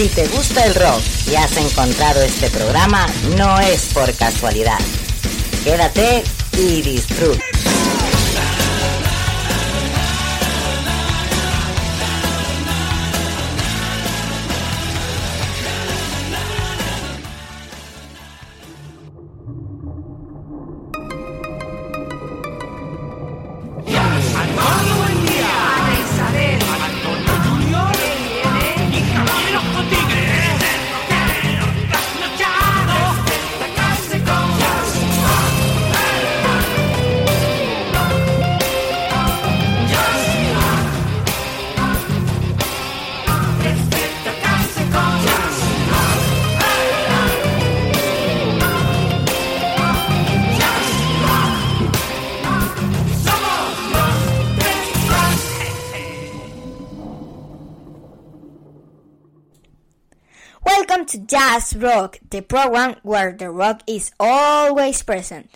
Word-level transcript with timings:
Si 0.00 0.08
te 0.08 0.26
gusta 0.28 0.64
el 0.64 0.74
rock 0.76 1.02
y 1.30 1.34
has 1.34 1.54
encontrado 1.58 2.22
este 2.22 2.48
programa, 2.48 3.06
no 3.36 3.60
es 3.60 3.92
por 3.92 4.10
casualidad. 4.14 4.78
Quédate 5.62 6.24
y 6.56 6.80
disfruta. 6.80 7.49
Rock, 61.80 62.18
the 62.28 62.42
program 62.42 62.96
where 63.02 63.32
the 63.32 63.50
rock 63.50 63.80
is 63.86 64.12
always 64.20 65.02
present. 65.02 65.46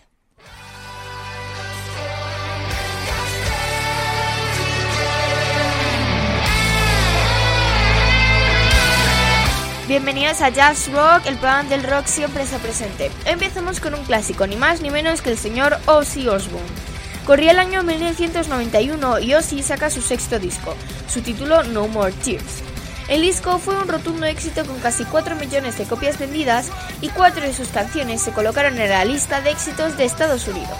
Bienvenidos 9.87 10.41
a 10.41 10.49
Jazz 10.49 10.91
Rock, 10.91 11.27
el 11.27 11.35
programa 11.37 11.69
del 11.69 11.83
rock 11.83 12.07
siempre 12.07 12.41
está 12.41 12.57
presente. 12.57 13.11
Empezamos 13.25 13.79
con 13.79 13.93
un 13.93 14.03
clásico, 14.03 14.47
ni 14.47 14.55
más 14.55 14.81
ni 14.81 14.89
menos 14.89 15.21
que 15.21 15.29
el 15.29 15.37
señor 15.37 15.77
Ozzy 15.85 16.27
Osbourne. 16.27 16.67
Corría 17.23 17.51
el 17.51 17.59
año 17.59 17.83
1991 17.83 19.19
y 19.19 19.35
Ozzy 19.35 19.61
saca 19.61 19.91
su 19.91 20.01
sexto 20.01 20.39
disco, 20.39 20.75
su 21.07 21.21
título 21.21 21.63
No 21.65 21.87
More 21.87 22.13
Tears. 22.13 22.74
El 23.07 23.21
disco 23.21 23.59
fue 23.59 23.77
un 23.77 23.87
rotundo 23.87 24.25
éxito 24.25 24.65
con 24.65 24.79
casi 24.79 25.05
4 25.05 25.35
millones 25.35 25.77
de 25.77 25.85
copias 25.85 26.17
vendidas 26.17 26.69
y 27.01 27.09
cuatro 27.09 27.43
de 27.43 27.53
sus 27.53 27.67
canciones 27.67 28.21
se 28.21 28.31
colocaron 28.31 28.79
en 28.79 28.89
la 28.89 29.05
lista 29.05 29.41
de 29.41 29.51
éxitos 29.51 29.95
de 29.95 30.05
Estados 30.05 30.47
Unidos. 30.47 30.79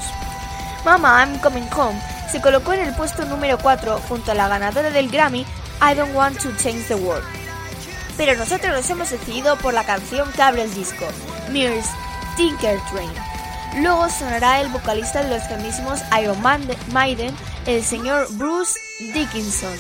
Mama 0.84 1.24
I'm 1.24 1.38
Coming 1.40 1.70
Home 1.76 2.02
se 2.32 2.42
colocó 2.42 2.74
en 2.74 2.82
el 2.82 2.96
puesto 2.96 3.26
número 3.26 3.60
4 3.60 4.00
junto 4.10 4.32
a 4.32 4.36
la 4.36 4.48
ganadora 4.48 4.90
del 4.90 5.10
Grammy 5.10 5.46
I 5.82 5.94
Don't 5.96 6.16
Want 6.16 6.42
to 6.42 6.50
Change 6.58 6.88
the 6.88 6.96
World. 6.96 7.26
Pero 8.18 8.36
nosotros 8.36 8.74
nos 8.74 8.90
hemos 8.90 9.12
decidido 9.12 9.56
por 9.58 9.76
la 9.76 9.84
canción 9.84 10.32
que 10.32 10.42
abre 10.42 10.64
el 10.64 10.74
disco, 10.74 11.06
Mears 11.52 11.88
Tinker 12.38 12.80
Train. 12.92 13.12
Luego 13.84 14.10
sonará 14.10 14.62
el 14.62 14.70
vocalista 14.70 15.22
de 15.22 15.30
los 15.30 15.48
grandísimos 15.48 16.00
Iron 16.20 16.42
Maiden, 16.92 17.36
el 17.68 17.84
señor 17.84 18.28
Bruce 18.32 18.80
Dickinson. 19.14 19.78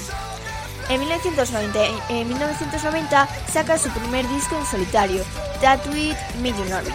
En 0.89 0.99
1990, 0.99 1.79
en 2.09 2.27
1990 2.27 3.27
saca 3.51 3.77
su 3.77 3.89
primer 3.89 4.27
disco 4.29 4.55
en 4.57 4.65
solitario, 4.65 5.23
Tattooed 5.61 6.15
Millionary. 6.41 6.93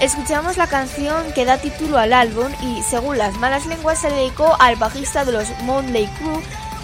Escuchamos 0.00 0.56
la 0.56 0.66
canción 0.66 1.32
que 1.32 1.44
da 1.44 1.58
título 1.58 1.98
al 1.98 2.12
álbum 2.12 2.50
y, 2.62 2.82
según 2.82 3.18
las 3.18 3.34
malas 3.36 3.66
lenguas, 3.66 4.00
se 4.00 4.10
dedicó 4.10 4.56
al 4.58 4.76
bajista 4.76 5.24
de 5.24 5.32
los 5.32 5.48
Motley 5.62 6.06
Crue, 6.18 6.42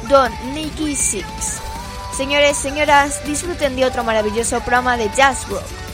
Don 0.08 0.32
Nicky 0.54 0.94
Six. 0.96 1.26
Señores, 2.16 2.56
señoras, 2.56 3.22
disfruten 3.26 3.76
de 3.76 3.84
otro 3.84 4.04
maravilloso 4.04 4.60
programa 4.60 4.96
de 4.96 5.10
Jazz 5.14 5.48
Rock. 5.48 5.85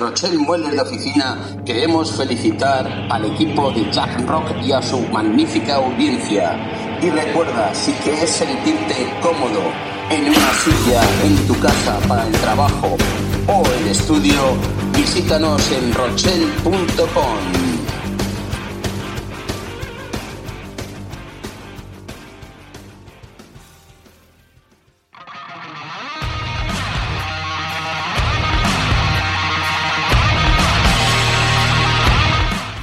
Rochelle 0.00 0.38
Muebles 0.38 0.72
de 0.72 0.80
Oficina 0.80 1.38
queremos 1.64 2.10
felicitar 2.16 2.88
al 3.10 3.26
equipo 3.26 3.70
de 3.70 3.84
Jack 3.92 4.26
Rock 4.26 4.50
y 4.64 4.72
a 4.72 4.80
su 4.80 4.98
magnífica 5.08 5.74
audiencia. 5.76 6.56
Y 7.02 7.10
recuerda, 7.10 7.74
si 7.74 7.92
quieres 7.92 8.30
sentirte 8.30 9.12
cómodo 9.20 9.60
en 10.08 10.22
una 10.30 10.52
silla 10.54 11.02
en 11.22 11.36
tu 11.46 11.54
casa 11.60 11.98
para 12.08 12.26
el 12.26 12.32
trabajo 12.32 12.96
o 13.46 13.62
el 13.78 13.88
estudio, 13.88 14.56
visítanos 14.96 15.70
en 15.70 15.92
rochelle.com. 15.92 17.69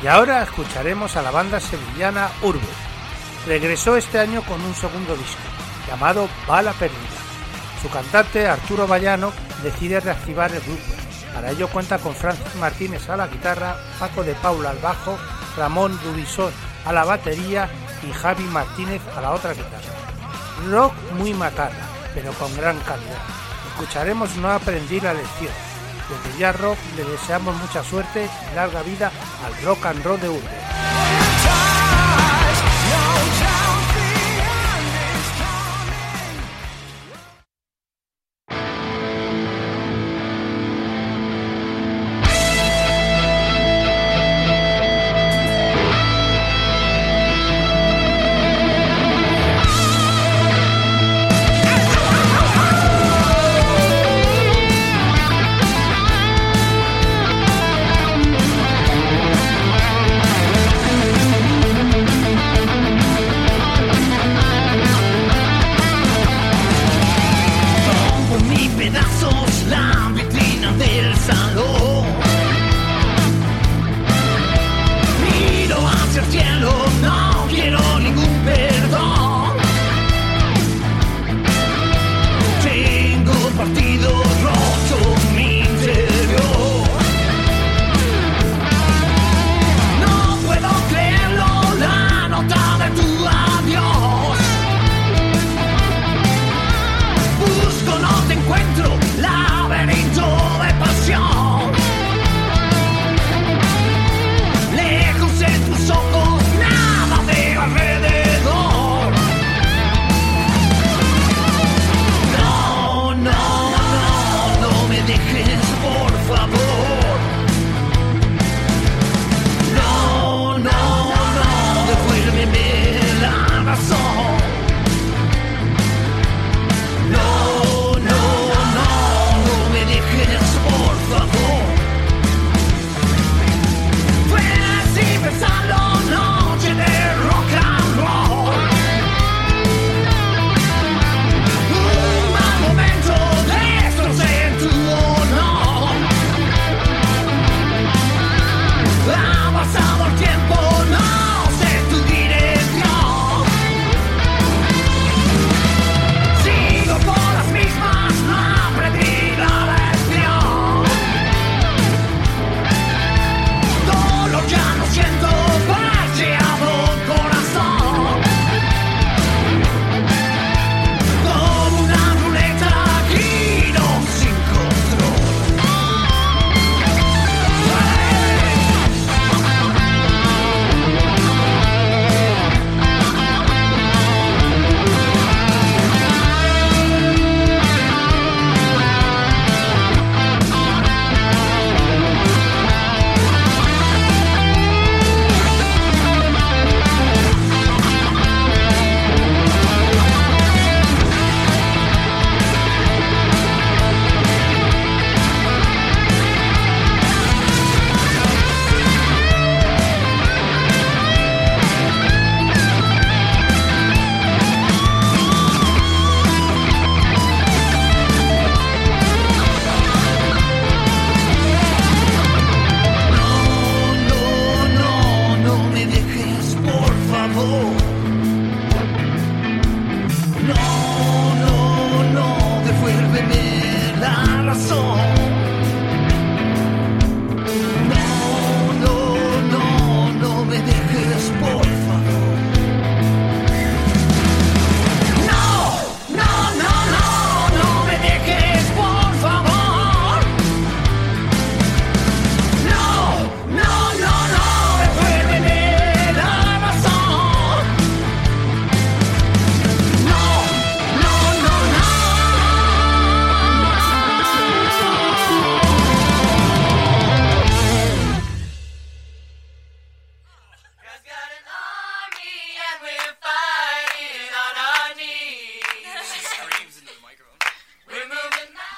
Ahora 0.10 0.42
escucharemos 0.42 1.18
a 1.18 1.22
la 1.22 1.32
banda 1.32 1.60
sevillana 1.60 2.30
Urbe. 2.42 2.62
Regresó 3.46 3.98
este 3.98 4.20
año 4.20 4.42
con 4.44 4.62
un 4.62 4.74
segundo 4.74 5.16
disco, 5.16 5.42
llamado 5.86 6.30
Bala 6.48 6.72
Perdida. 6.74 6.98
Su 7.82 7.90
cantante, 7.90 8.48
Arturo 8.48 8.88
Vallano, 8.88 9.34
decide 9.64 10.00
reactivar 10.00 10.52
el 10.54 10.62
grupo. 10.62 10.82
Para 11.34 11.52
ello 11.52 11.68
cuenta 11.68 11.98
con 11.98 12.16
Francis 12.16 12.56
Martínez 12.56 13.10
a 13.10 13.18
la 13.18 13.28
guitarra, 13.28 13.76
Paco 14.00 14.24
de 14.24 14.34
Paula 14.36 14.70
al 14.70 14.80
bajo, 14.80 15.18
Ramón 15.58 16.00
Dubisón 16.02 16.54
a 16.86 16.94
la 16.94 17.04
batería 17.04 17.70
y 18.08 18.14
Javi 18.14 18.46
Martínez 18.46 19.02
a 19.16 19.22
la 19.22 19.32
otra 19.32 19.54
guitarra. 19.54 19.94
Rock 20.70 20.94
muy 21.18 21.34
macarra, 21.34 21.86
pero 22.16 22.32
con 22.34 22.56
gran 22.56 22.80
calidad. 22.80 23.22
Escucharemos 23.74 24.36
No 24.38 24.52
aprendí 24.52 25.02
la 25.02 25.14
lección, 25.14 25.52
desde 26.10 26.40
Ya 26.40 26.52
Rock 26.52 26.78
le 26.96 27.04
deseamos 27.04 27.56
mucha 27.58 27.84
suerte 27.84 28.30
y 28.52 28.56
larga 28.56 28.82
vida 28.84 29.12
al 29.46 29.64
rock 29.64 29.86
and 29.86 30.04
roll 30.04 30.20
de 30.20 30.30
Urbe. 30.30 31.17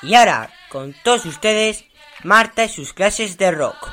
Y 0.10 0.16
ahora, 0.16 0.50
con 0.70 0.96
todos 1.04 1.24
ustedes, 1.28 1.86
Marta 2.24 2.64
y 2.64 2.70
sus 2.70 2.94
clases 2.94 3.38
de 3.38 3.52
rock. 3.52 3.92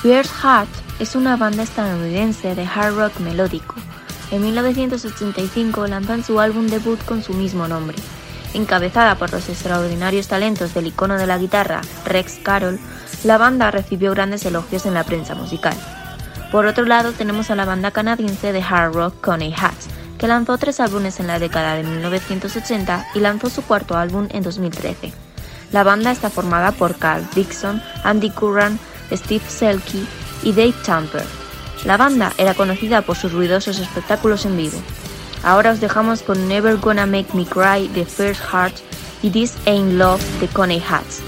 Fierce 0.00 0.32
Heart 0.42 0.68
es 0.98 1.14
una 1.14 1.36
banda 1.36 1.62
estadounidense 1.62 2.54
de 2.54 2.64
hard 2.64 2.94
rock 2.94 3.18
melódico. 3.18 3.74
En 4.32 4.40
1985 4.40 5.86
lanzan 5.88 6.24
su 6.24 6.40
álbum 6.40 6.66
debut 6.68 6.98
con 7.04 7.22
su 7.22 7.34
mismo 7.34 7.68
nombre. 7.68 7.98
Encabezada 8.54 9.16
por 9.16 9.30
los 9.30 9.46
extraordinarios 9.50 10.26
talentos 10.26 10.72
del 10.72 10.86
icono 10.86 11.18
de 11.18 11.26
la 11.26 11.36
guitarra, 11.36 11.82
Rex 12.06 12.40
Carroll, 12.42 12.80
la 13.24 13.36
banda 13.36 13.70
recibió 13.70 14.10
grandes 14.12 14.46
elogios 14.46 14.86
en 14.86 14.94
la 14.94 15.04
prensa 15.04 15.34
musical. 15.34 15.74
Por 16.50 16.64
otro 16.64 16.86
lado, 16.86 17.12
tenemos 17.12 17.50
a 17.50 17.56
la 17.56 17.66
banda 17.66 17.90
canadiense 17.90 18.54
de 18.54 18.62
hard 18.62 18.94
rock 18.94 19.20
Coney 19.20 19.52
Hatch, 19.54 19.84
que 20.16 20.26
lanzó 20.26 20.56
tres 20.56 20.80
álbumes 20.80 21.20
en 21.20 21.26
la 21.26 21.38
década 21.38 21.74
de 21.74 21.82
1980 21.82 23.08
y 23.14 23.20
lanzó 23.20 23.50
su 23.50 23.60
cuarto 23.60 23.98
álbum 23.98 24.28
en 24.30 24.42
2013. 24.42 25.12
La 25.72 25.84
banda 25.84 26.10
está 26.10 26.30
formada 26.30 26.72
por 26.72 26.96
Carl 26.96 27.26
Dixon, 27.34 27.82
Andy 28.02 28.30
Curran, 28.30 28.78
Steve 29.12 29.44
Selke 29.46 30.06
y 30.42 30.52
Dave 30.52 30.74
Tamper. 30.86 31.41
La 31.84 31.96
banda 31.96 32.32
era 32.38 32.54
conocida 32.54 33.02
por 33.02 33.16
sus 33.16 33.32
ruidosos 33.32 33.78
espectáculos 33.78 34.44
en 34.44 34.56
vivo. 34.56 34.78
Ahora 35.42 35.72
os 35.72 35.80
dejamos 35.80 36.22
con 36.22 36.48
Never 36.48 36.76
Gonna 36.76 37.06
Make 37.06 37.34
Me 37.34 37.44
Cry 37.44 37.88
de 37.88 38.04
First 38.04 38.40
Heart 38.52 38.74
y 39.22 39.30
This 39.30 39.56
Ain't 39.66 39.94
Love 39.94 40.22
de 40.40 40.48
Coney 40.48 40.82
Hats. 40.88 41.22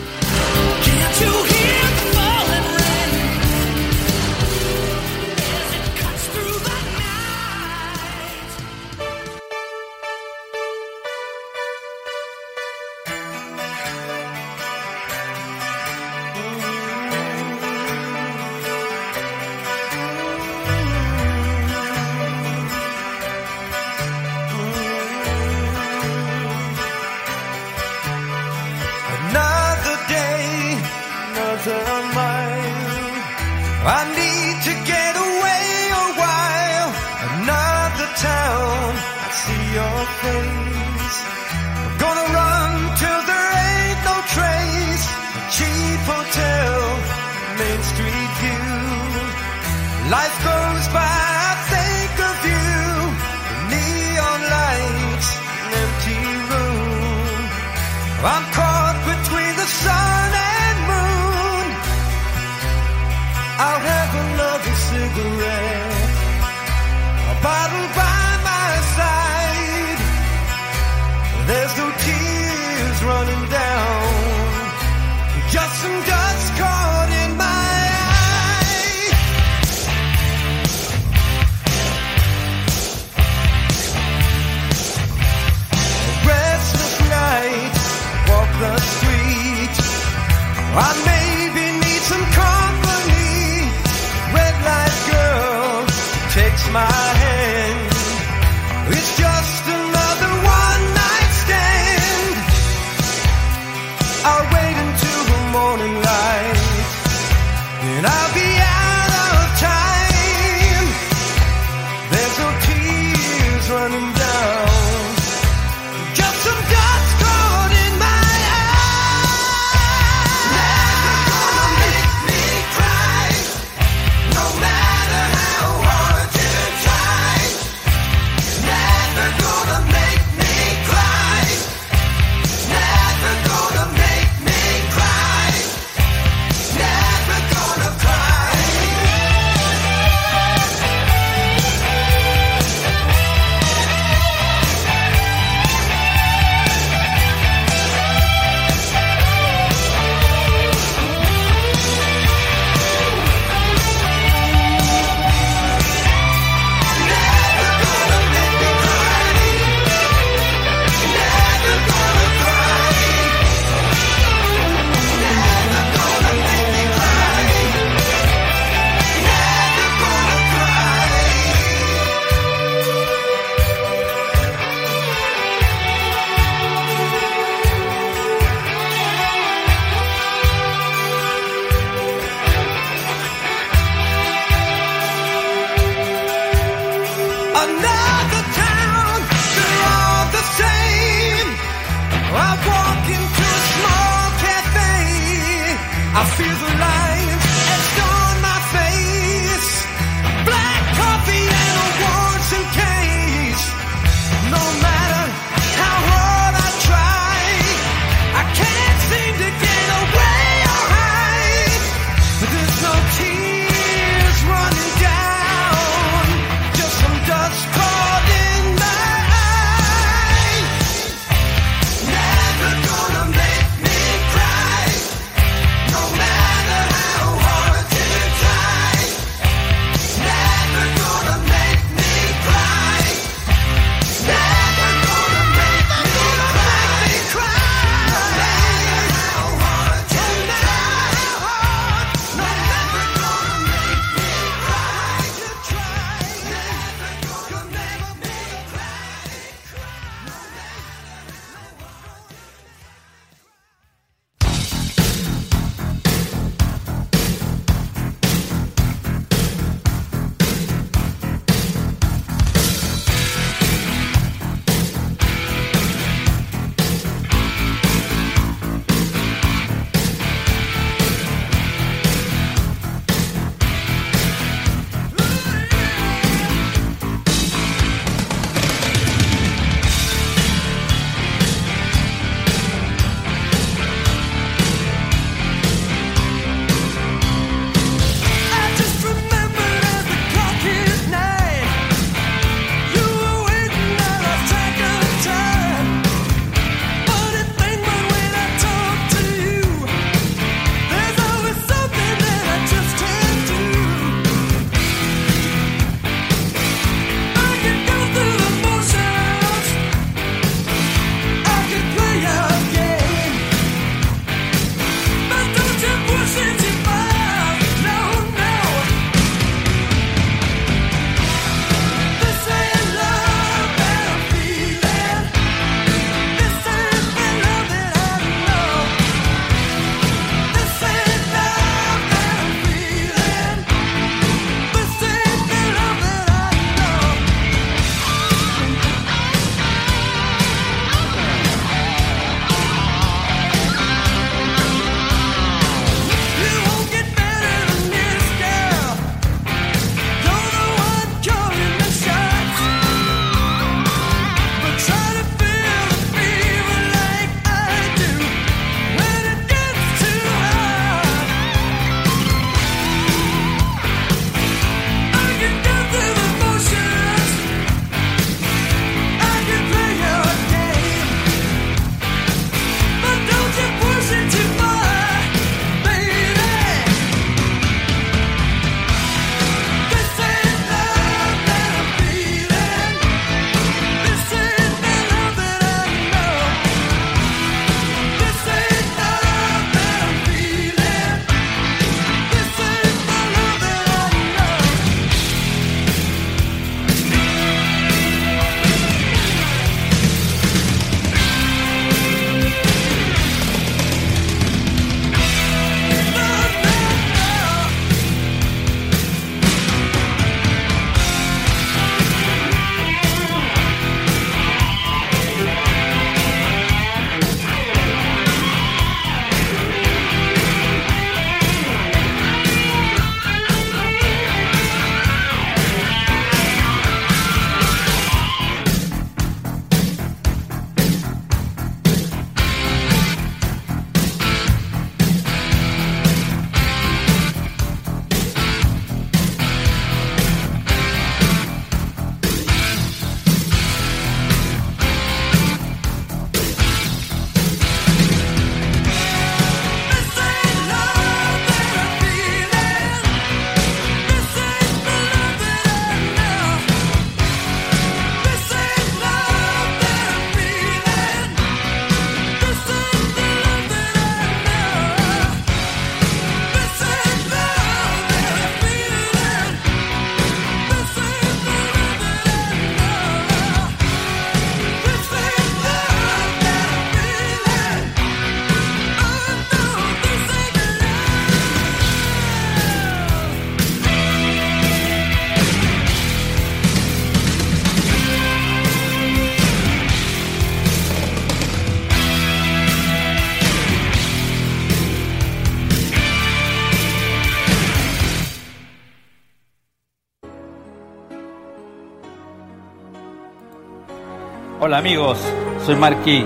Hola 504.60 504.78
amigos, 504.78 505.18
soy 505.66 505.74
Marquis 505.74 506.24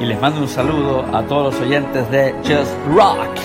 y 0.00 0.06
les 0.06 0.18
mando 0.20 0.40
un 0.40 0.48
saludo 0.48 1.04
a 1.12 1.24
todos 1.24 1.52
los 1.52 1.60
oyentes 1.60 2.08
de 2.08 2.32
Just 2.44 2.72
Rock. 2.94 3.36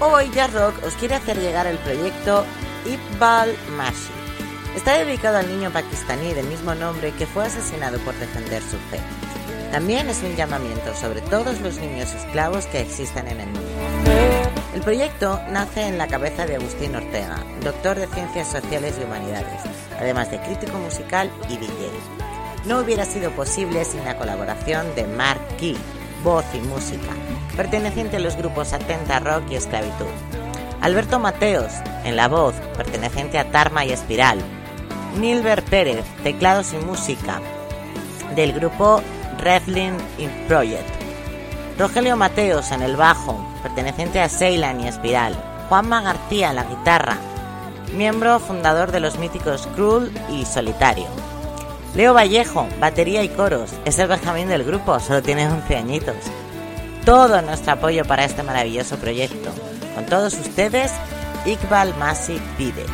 Hoy 0.00 0.30
Jazz 0.30 0.54
Rock 0.54 0.74
os 0.86 0.94
quiere 0.94 1.16
hacer 1.16 1.36
llegar 1.38 1.66
el 1.66 1.76
proyecto 1.78 2.44
Iqbal 2.86 3.54
Mashi 3.76 4.25
Está 4.76 4.98
dedicado 4.98 5.38
al 5.38 5.48
niño 5.48 5.72
pakistaní 5.72 6.34
del 6.34 6.46
mismo 6.46 6.74
nombre 6.74 7.12
que 7.12 7.26
fue 7.26 7.46
asesinado 7.46 7.98
por 8.00 8.14
defender 8.14 8.62
su 8.62 8.76
fe. 8.76 9.00
También 9.72 10.10
es 10.10 10.22
un 10.22 10.36
llamamiento 10.36 10.94
sobre 10.94 11.22
todos 11.22 11.62
los 11.62 11.78
niños 11.78 12.12
esclavos 12.12 12.66
que 12.66 12.82
existen 12.82 13.26
en 13.26 13.40
el 13.40 13.46
mundo. 13.46 13.70
El 14.74 14.82
proyecto 14.82 15.40
nace 15.48 15.86
en 15.86 15.96
la 15.96 16.06
cabeza 16.08 16.46
de 16.46 16.56
Agustín 16.56 16.94
Ortega, 16.94 17.42
doctor 17.64 17.98
de 17.98 18.06
Ciencias 18.06 18.48
Sociales 18.48 18.96
y 19.00 19.04
Humanidades, 19.04 19.62
además 19.98 20.30
de 20.30 20.40
crítico 20.42 20.76
musical 20.76 21.32
y 21.48 21.56
DJ. 21.56 21.90
No 22.66 22.80
hubiera 22.80 23.06
sido 23.06 23.30
posible 23.30 23.82
sin 23.86 24.04
la 24.04 24.18
colaboración 24.18 24.94
de 24.94 25.06
Mark 25.06 25.40
Key, 25.58 25.78
voz 26.22 26.44
y 26.52 26.58
música, 26.58 27.12
perteneciente 27.56 28.16
a 28.16 28.20
los 28.20 28.36
grupos 28.36 28.74
Atenta 28.74 29.20
Rock 29.20 29.44
y 29.50 29.56
Esclavitud. 29.56 30.04
Alberto 30.82 31.18
Mateos, 31.18 31.72
en 32.04 32.14
la 32.14 32.28
voz, 32.28 32.54
perteneciente 32.76 33.38
a 33.38 33.50
Tarma 33.50 33.86
y 33.86 33.92
Espiral, 33.92 34.38
Nilber 35.16 35.62
Pérez, 35.64 36.04
teclados 36.22 36.72
y 36.72 36.76
música, 36.84 37.40
del 38.34 38.52
grupo 38.52 39.00
Redlin 39.38 39.96
Project. 40.46 40.88
Rogelio 41.78 42.16
Mateos 42.16 42.70
en 42.72 42.82
el 42.82 42.96
bajo, 42.96 43.38
perteneciente 43.62 44.20
a 44.20 44.28
Ceylan 44.28 44.80
y 44.80 44.88
Espiral. 44.88 45.34
Juanma 45.68 46.00
García 46.00 46.50
en 46.50 46.56
la 46.56 46.64
guitarra, 46.64 47.18
miembro 47.94 48.38
fundador 48.38 48.92
de 48.92 49.00
los 49.00 49.18
míticos 49.18 49.68
Cruel 49.74 50.12
y 50.30 50.44
Solitario. 50.44 51.06
Leo 51.94 52.14
Vallejo, 52.14 52.68
batería 52.78 53.22
y 53.22 53.28
coros, 53.28 53.72
es 53.84 53.98
el 53.98 54.08
Benjamín 54.08 54.48
del 54.48 54.64
grupo, 54.64 55.00
solo 55.00 55.22
tiene 55.22 55.48
11 55.48 55.76
añitos. 55.76 56.16
Todo 57.04 57.40
nuestro 57.42 57.72
apoyo 57.72 58.04
para 58.04 58.24
este 58.24 58.42
maravilloso 58.42 58.96
proyecto. 58.96 59.50
Con 59.94 60.06
todos 60.06 60.34
ustedes, 60.34 60.92
Iqbal 61.46 61.94
Masi 62.00 62.36
pide. 62.58 62.84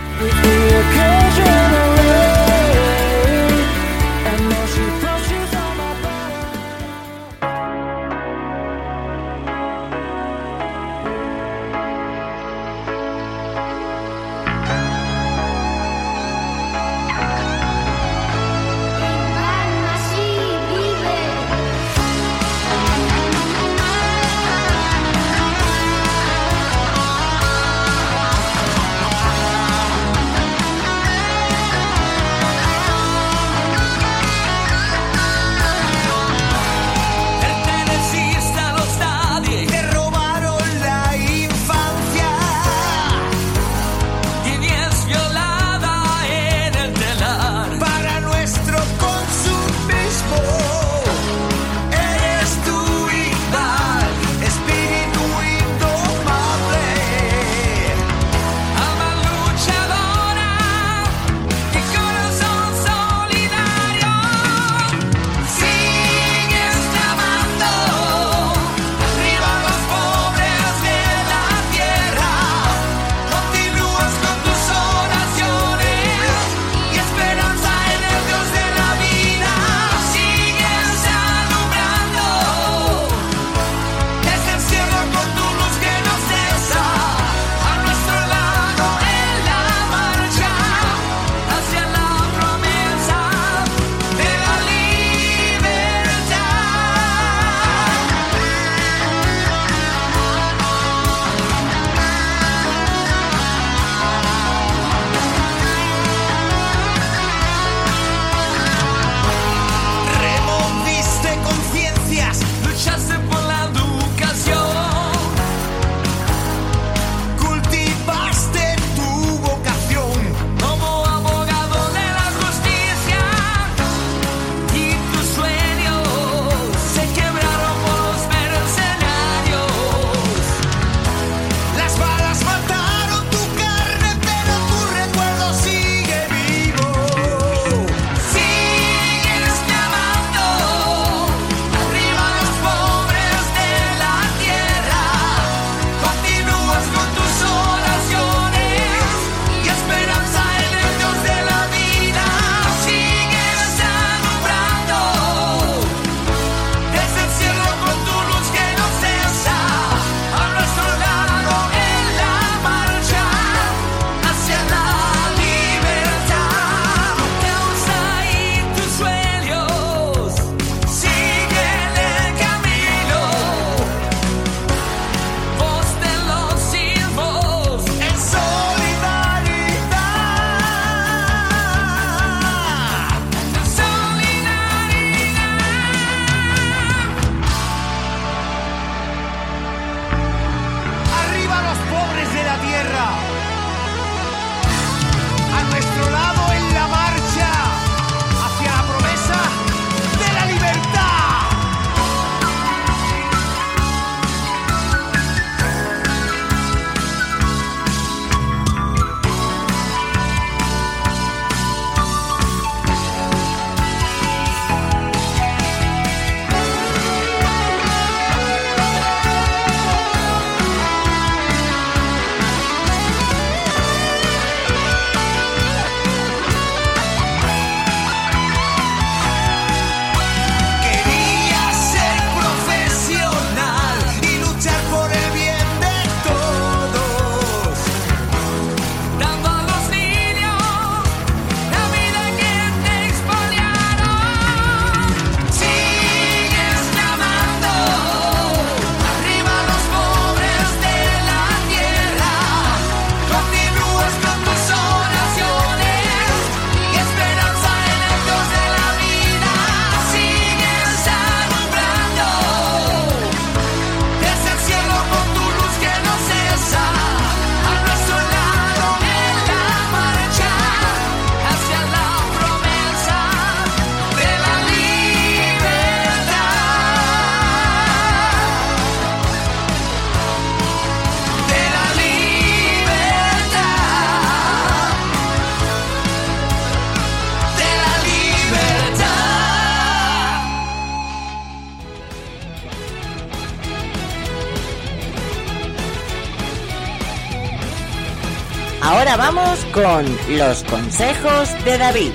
Ahora 299.12 299.30
vamos 299.30 299.58
con 299.74 300.06
los 300.38 300.64
consejos 300.64 301.50
de 301.66 301.76
David. 301.76 302.12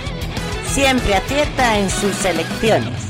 Siempre 0.66 1.14
acierta 1.14 1.78
en 1.78 1.92
sus 1.92 2.26
elecciones. 2.26 3.07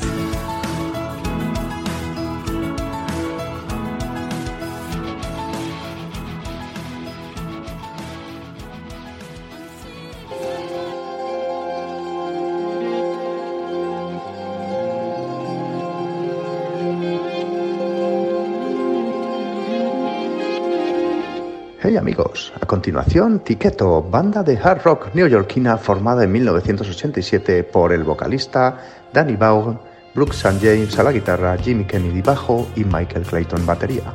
Amigos, 22.08 22.53
a 22.62 22.66
continuación 22.66 23.41
Tiqueto, 23.41 24.01
banda 24.01 24.41
de 24.41 24.58
hard 24.58 24.82
rock 24.84 25.14
neoyorquina 25.14 25.78
formada 25.78 26.24
en 26.24 26.32
1987 26.32 27.66
por 27.66 27.91
el 27.91 28.05
vocalista 28.05 28.78
Danny 29.12 29.36
Vaughan, 29.36 29.78
Brooks 30.16 30.38
St. 30.38 30.58
James 30.62 30.97
a 30.97 31.03
la 31.03 31.12
guitarra, 31.12 31.58
Jimmy 31.58 31.84
Kennedy 31.84 32.22
bajo 32.22 32.66
y 32.78 32.86
Michael 32.86 33.26
Clayton 33.26 33.66
batería. 33.66 34.14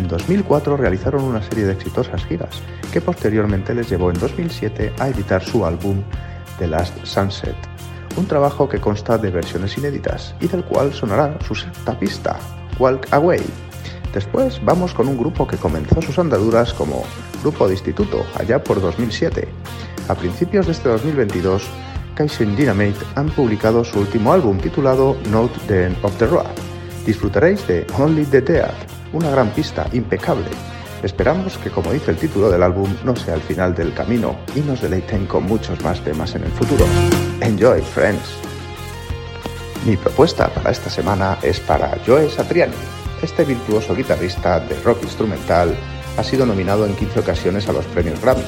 En 0.00 0.08
2004 0.08 0.76
realizaron 0.76 1.22
una 1.22 1.40
serie 1.40 1.66
de 1.66 1.74
exitosas 1.74 2.24
giras 2.24 2.60
que 2.92 3.00
posteriormente 3.00 3.72
les 3.72 3.88
llevó 3.88 4.10
en 4.10 4.18
2007 4.18 4.94
a 4.98 5.06
editar 5.06 5.40
su 5.40 5.64
álbum 5.64 6.02
The 6.58 6.66
Last 6.66 7.04
Sunset, 7.04 7.54
un 8.16 8.26
trabajo 8.26 8.68
que 8.68 8.80
consta 8.80 9.16
de 9.16 9.30
versiones 9.30 9.78
inéditas 9.78 10.34
y 10.40 10.48
del 10.48 10.64
cual 10.64 10.92
sonará 10.92 11.38
su 11.46 11.54
sexta 11.54 11.96
pista, 11.96 12.36
Walk 12.80 13.06
Away. 13.12 13.67
Después 14.12 14.60
vamos 14.64 14.94
con 14.94 15.08
un 15.08 15.18
grupo 15.18 15.46
que 15.46 15.56
comenzó 15.56 16.00
sus 16.00 16.18
andaduras 16.18 16.72
como 16.72 17.04
grupo 17.42 17.66
de 17.66 17.74
instituto 17.74 18.24
allá 18.38 18.62
por 18.62 18.80
2007. 18.80 19.46
A 20.08 20.14
principios 20.14 20.66
de 20.66 20.72
este 20.72 20.88
2022, 20.88 21.68
Kaizen 22.14 22.56
Dynamite 22.56 22.98
han 23.14 23.28
publicado 23.30 23.84
su 23.84 24.00
último 24.00 24.32
álbum 24.32 24.58
titulado 24.58 25.16
Note 25.30 25.58
the 25.68 25.86
End 25.86 25.96
of 26.02 26.16
the 26.16 26.26
Road. 26.26 26.46
Disfrutaréis 27.06 27.66
de 27.66 27.86
Only 27.98 28.24
the 28.24 28.40
Dead, 28.40 28.74
una 29.12 29.30
gran 29.30 29.50
pista 29.50 29.86
impecable. 29.92 30.48
Esperamos 31.02 31.56
que, 31.58 31.70
como 31.70 31.92
dice 31.92 32.10
el 32.10 32.16
título 32.16 32.50
del 32.50 32.62
álbum, 32.62 32.92
no 33.04 33.14
sea 33.14 33.34
el 33.34 33.40
final 33.40 33.74
del 33.74 33.94
camino 33.94 34.36
y 34.56 34.60
nos 34.60 34.80
deleiten 34.80 35.26
con 35.26 35.44
muchos 35.44 35.80
más 35.84 36.00
temas 36.00 36.34
en 36.34 36.42
el 36.42 36.50
futuro. 36.50 36.84
Enjoy, 37.40 37.80
friends. 37.82 38.38
Mi 39.86 39.96
propuesta 39.96 40.48
para 40.48 40.72
esta 40.72 40.90
semana 40.90 41.38
es 41.42 41.60
para 41.60 41.96
Joe 42.04 42.28
Satriani, 42.28 42.74
este 43.22 43.44
virtuoso 43.44 43.94
guitarrista 43.94 44.60
de 44.60 44.78
rock 44.80 45.02
instrumental 45.02 45.76
ha 46.16 46.24
sido 46.24 46.46
nominado 46.46 46.86
en 46.86 46.94
15 46.94 47.20
ocasiones 47.20 47.68
a 47.68 47.72
los 47.72 47.84
premios 47.86 48.20
Grammy. 48.20 48.44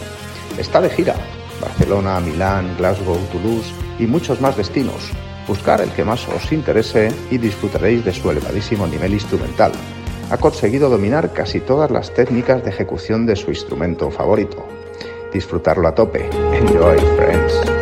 Está 0.59 0.81
de 0.81 0.91
gira, 0.91 1.15
Barcelona, 1.61 2.21
Milán, 2.21 2.77
Glasgow, 2.77 3.19
Toulouse 3.33 3.73
y 3.99 4.07
muchos 4.07 4.41
más 4.41 4.57
destinos. 4.57 5.11
Buscar 5.47 5.81
el 5.81 5.91
que 5.91 6.05
más 6.05 6.27
os 6.29 6.53
interese 6.53 7.13
y 7.31 7.39
disfrutaréis 7.39 8.05
de 8.05 8.13
su 8.13 8.31
elevadísimo 8.31 8.87
nivel 8.87 9.15
instrumental. 9.15 9.73
Ha 10.31 10.37
conseguido 10.37 10.89
dominar 10.89 11.33
casi 11.33 11.61
todas 11.61 11.91
las 11.91 12.15
técnicas 12.15 12.63
de 12.65 12.71
ejecución 12.71 13.27
de 13.27 13.37
su 13.37 13.51
instrumento 13.51 14.11
favorito. 14.11 14.67
Disfrutarlo 15.33 15.89
a 15.89 15.95
tope. 15.95 16.29
Enjoy, 16.53 16.99
friends. 17.17 17.80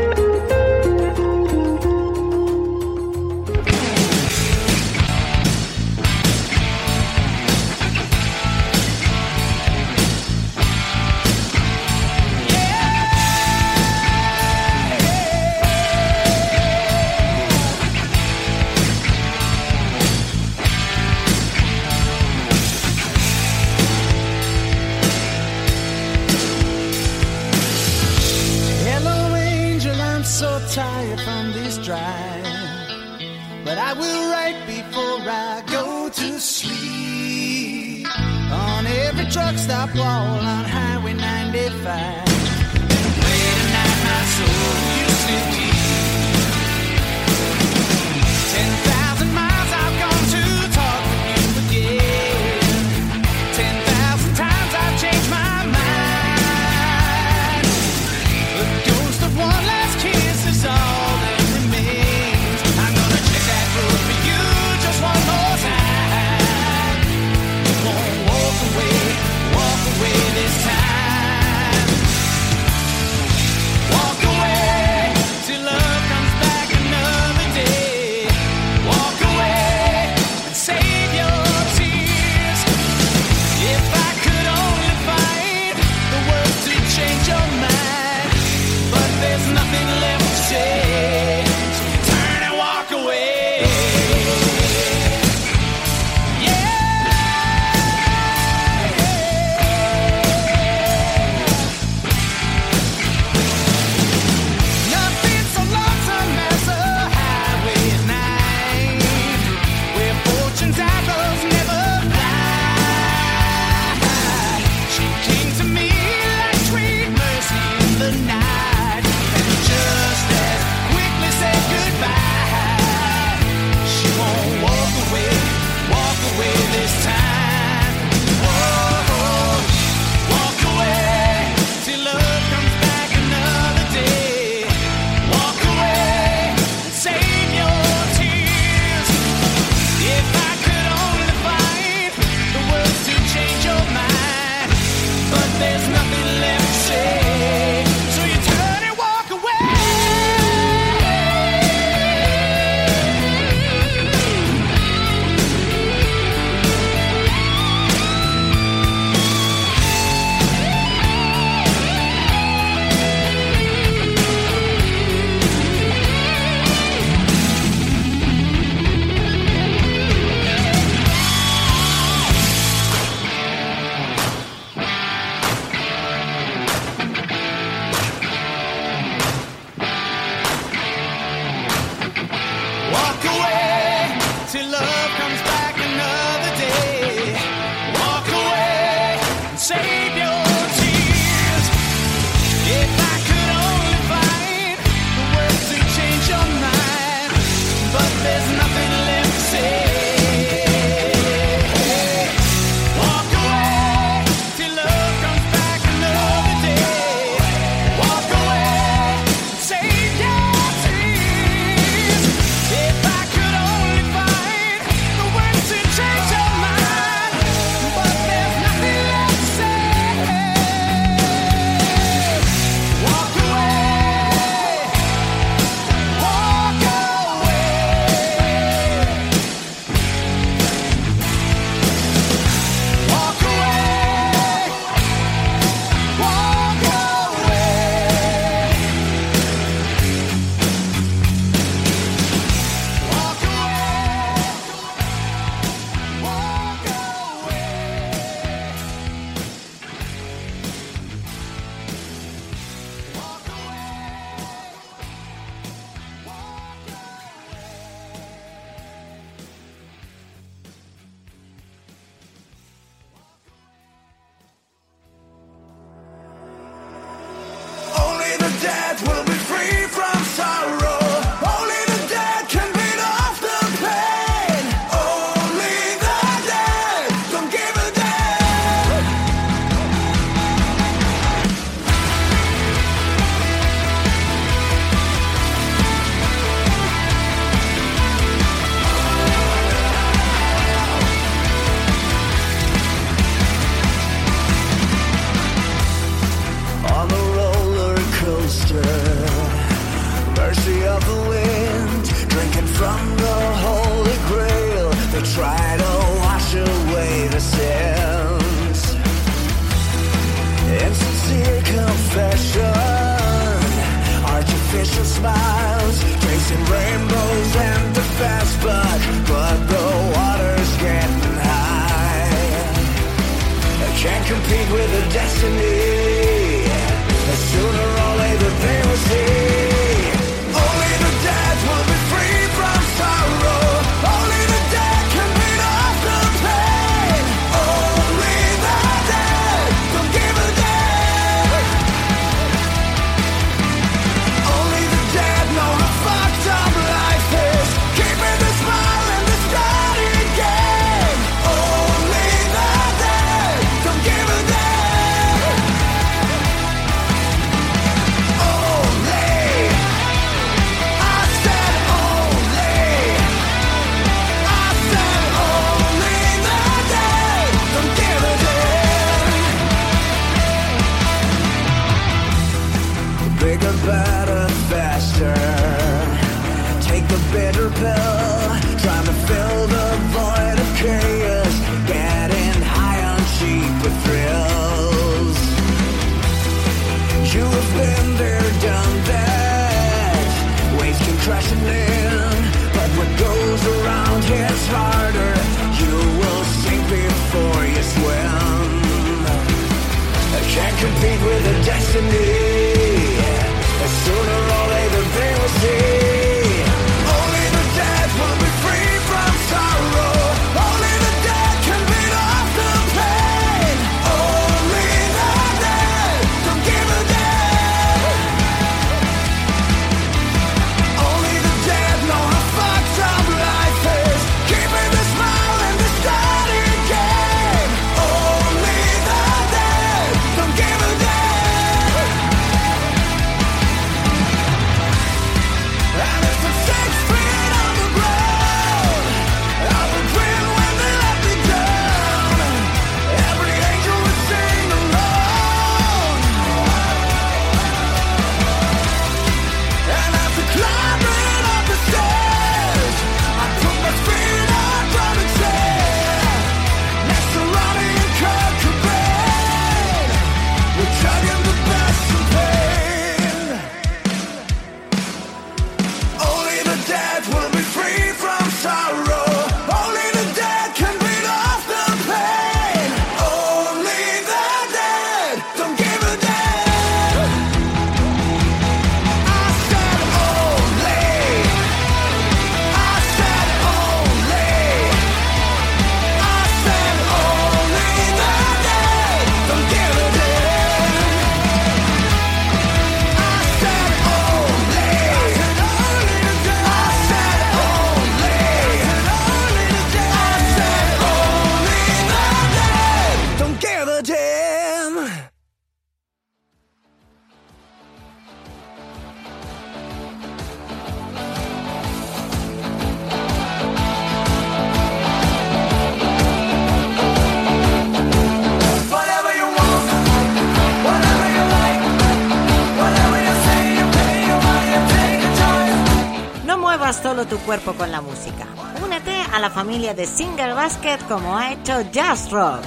de 529.99 530.07
Single 530.07 530.55
Basket 530.55 530.99
como 531.09 531.37
ha 531.37 531.53
hecho 531.53 531.83
Jazz 531.91 532.31
Rock. 532.31 532.63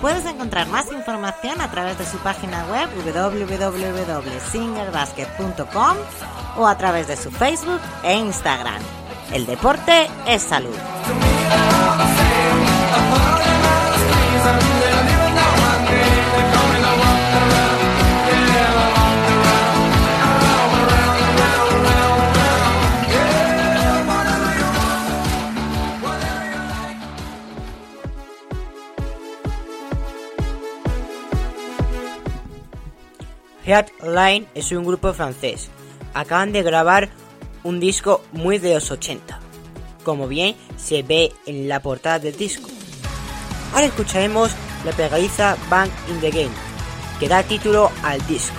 Puedes 0.00 0.24
encontrar 0.24 0.66
más 0.68 0.90
información 0.90 1.60
a 1.60 1.70
través 1.70 1.98
de 1.98 2.06
su 2.06 2.16
página 2.18 2.64
web 2.70 2.88
www.singlebasket.com 3.04 5.96
o 6.56 6.66
a 6.66 6.78
través 6.78 7.06
de 7.06 7.18
su 7.18 7.30
Facebook 7.30 7.82
e 8.02 8.14
Instagram. 8.14 8.80
El 9.30 9.44
deporte 9.44 10.08
es 10.26 10.40
salud. 10.42 10.74
Headline 33.68 34.46
es 34.54 34.72
un 34.72 34.84
grupo 34.84 35.12
francés. 35.12 35.68
Acaban 36.14 36.52
de 36.52 36.62
grabar 36.62 37.10
un 37.64 37.80
disco 37.80 38.22
muy 38.32 38.58
de 38.58 38.74
los 38.74 38.90
80, 38.90 39.38
como 40.04 40.26
bien 40.26 40.56
se 40.78 41.02
ve 41.02 41.34
en 41.44 41.68
la 41.68 41.82
portada 41.82 42.18
del 42.18 42.34
disco. 42.34 42.70
Ahora 43.74 43.84
escucharemos 43.84 44.52
la 44.86 44.92
pegadiza 44.92 45.58
Bang 45.68 45.90
in 46.08 46.20
the 46.20 46.30
Game, 46.30 46.54
que 47.20 47.28
da 47.28 47.42
título 47.42 47.90
al 48.02 48.26
disco. 48.26 48.56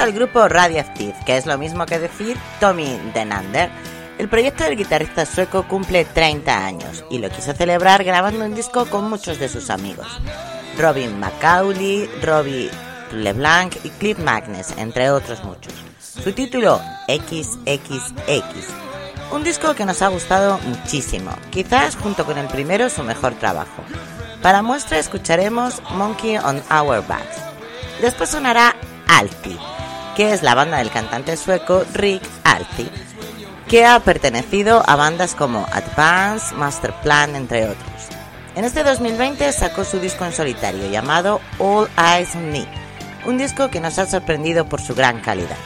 Al 0.00 0.12
grupo 0.12 0.48
Radioactive, 0.48 1.14
que 1.26 1.36
es 1.36 1.44
lo 1.44 1.58
mismo 1.58 1.84
que 1.84 1.98
decir 1.98 2.38
Tommy 2.58 2.98
Denander. 3.12 3.70
El 4.16 4.30
proyecto 4.30 4.64
del 4.64 4.76
guitarrista 4.76 5.26
sueco 5.26 5.68
cumple 5.68 6.06
30 6.06 6.66
años 6.66 7.04
y 7.10 7.18
lo 7.18 7.28
quiso 7.28 7.52
celebrar 7.52 8.02
grabando 8.02 8.46
un 8.46 8.54
disco 8.54 8.86
con 8.86 9.10
muchos 9.10 9.38
de 9.38 9.50
sus 9.50 9.68
amigos. 9.68 10.06
Robin 10.78 11.20
McCauley, 11.20 12.08
Robbie 12.22 12.70
LeBlanc 13.12 13.76
y 13.84 13.90
Cliff 13.90 14.18
Magnus, 14.18 14.70
entre 14.78 15.10
otros 15.10 15.44
muchos. 15.44 15.74
Su 15.98 16.32
título, 16.32 16.80
XXX. 17.06 18.68
Un 19.32 19.44
disco 19.44 19.74
que 19.74 19.84
nos 19.84 20.00
ha 20.00 20.08
gustado 20.08 20.58
muchísimo, 20.60 21.30
quizás 21.50 21.96
junto 21.96 22.24
con 22.24 22.38
el 22.38 22.46
primero 22.46 22.88
su 22.88 23.02
mejor 23.02 23.34
trabajo. 23.34 23.84
Para 24.40 24.62
muestra 24.62 24.98
escucharemos 24.98 25.82
Monkey 25.90 26.38
on 26.38 26.62
Our 26.70 27.06
Backs. 27.06 27.36
Después 28.00 28.30
sonará 28.30 28.74
Alti, 29.06 29.58
que 30.16 30.32
es 30.32 30.42
la 30.42 30.54
banda 30.54 30.78
del 30.78 30.90
cantante 30.90 31.36
sueco 31.36 31.84
Rick 31.94 32.22
Alti, 32.44 32.88
que 33.68 33.86
ha 33.86 34.00
pertenecido 34.00 34.82
a 34.86 34.96
bandas 34.96 35.34
como 35.34 35.66
Advance, 35.72 36.54
Masterplan, 36.54 37.36
entre 37.36 37.64
otros. 37.64 38.08
En 38.56 38.64
este 38.64 38.82
2020 38.82 39.52
sacó 39.52 39.84
su 39.84 40.00
disco 40.00 40.24
en 40.24 40.32
solitario 40.32 40.90
llamado 40.90 41.40
All 41.58 41.88
Eyes 41.96 42.34
on 42.34 42.50
Me, 42.50 42.66
un 43.24 43.38
disco 43.38 43.70
que 43.70 43.80
nos 43.80 43.98
ha 43.98 44.06
sorprendido 44.06 44.66
por 44.66 44.80
su 44.80 44.94
gran 44.94 45.20
calidad. 45.20 45.56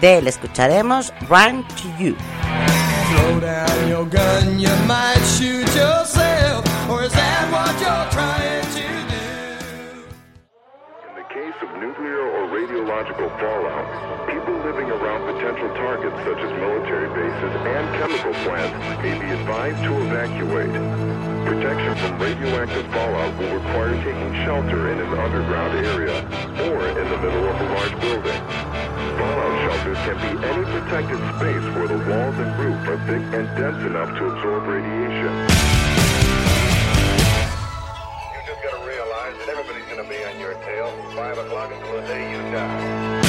De 0.00 0.18
él 0.18 0.28
escucharemos 0.28 1.12
Run 1.28 1.66
to 1.68 1.98
You. 1.98 2.16
Or 12.90 13.04
radiological 13.04 13.30
fallout, 13.38 14.28
people 14.28 14.54
living 14.64 14.90
around 14.90 15.22
potential 15.32 15.68
targets 15.74 16.16
such 16.24 16.38
as 16.38 16.50
military 16.58 17.08
bases 17.14 17.52
and 17.66 17.84
chemical 17.96 18.32
plants 18.44 19.02
may 19.02 19.18
be 19.18 19.30
advised 19.30 19.82
to 19.84 19.92
evacuate. 20.02 20.72
Protection 21.46 21.94
from 21.96 22.18
radioactive 22.18 22.86
fallout 22.92 23.36
will 23.38 23.54
require 23.54 23.94
taking 24.02 24.34
shelter 24.44 24.90
in 24.92 24.98
an 24.98 25.18
underground 25.18 25.74
area 25.86 26.20
or 26.68 26.88
in 26.88 27.08
the 27.08 27.18
middle 27.18 27.46
of 27.48 27.60
a 27.60 27.64
large 27.74 28.00
building. 28.00 28.40
Fallout 29.18 29.54
shelters 29.64 29.98
can 30.04 30.16
be 30.18 30.46
any 30.46 30.64
protected 30.64 31.18
space 31.36 31.66
where 31.76 31.88
the 31.88 31.98
walls 32.10 32.36
and 32.38 32.58
roof 32.58 32.88
are 32.88 32.98
thick 33.06 33.22
and 33.38 33.46
dense 33.56 33.82
enough 33.86 34.16
to 34.18 34.26
absorb 34.26 34.66
radiation. 34.66 35.79
Be 40.04 40.24
on 40.24 40.40
your 40.40 40.54
tail 40.54 40.90
from 40.90 41.16
5 41.16 41.38
o'clock 41.38 41.70
until 41.72 42.00
the 42.00 42.06
day 42.06 42.30
you 42.30 42.38
die. 42.52 43.19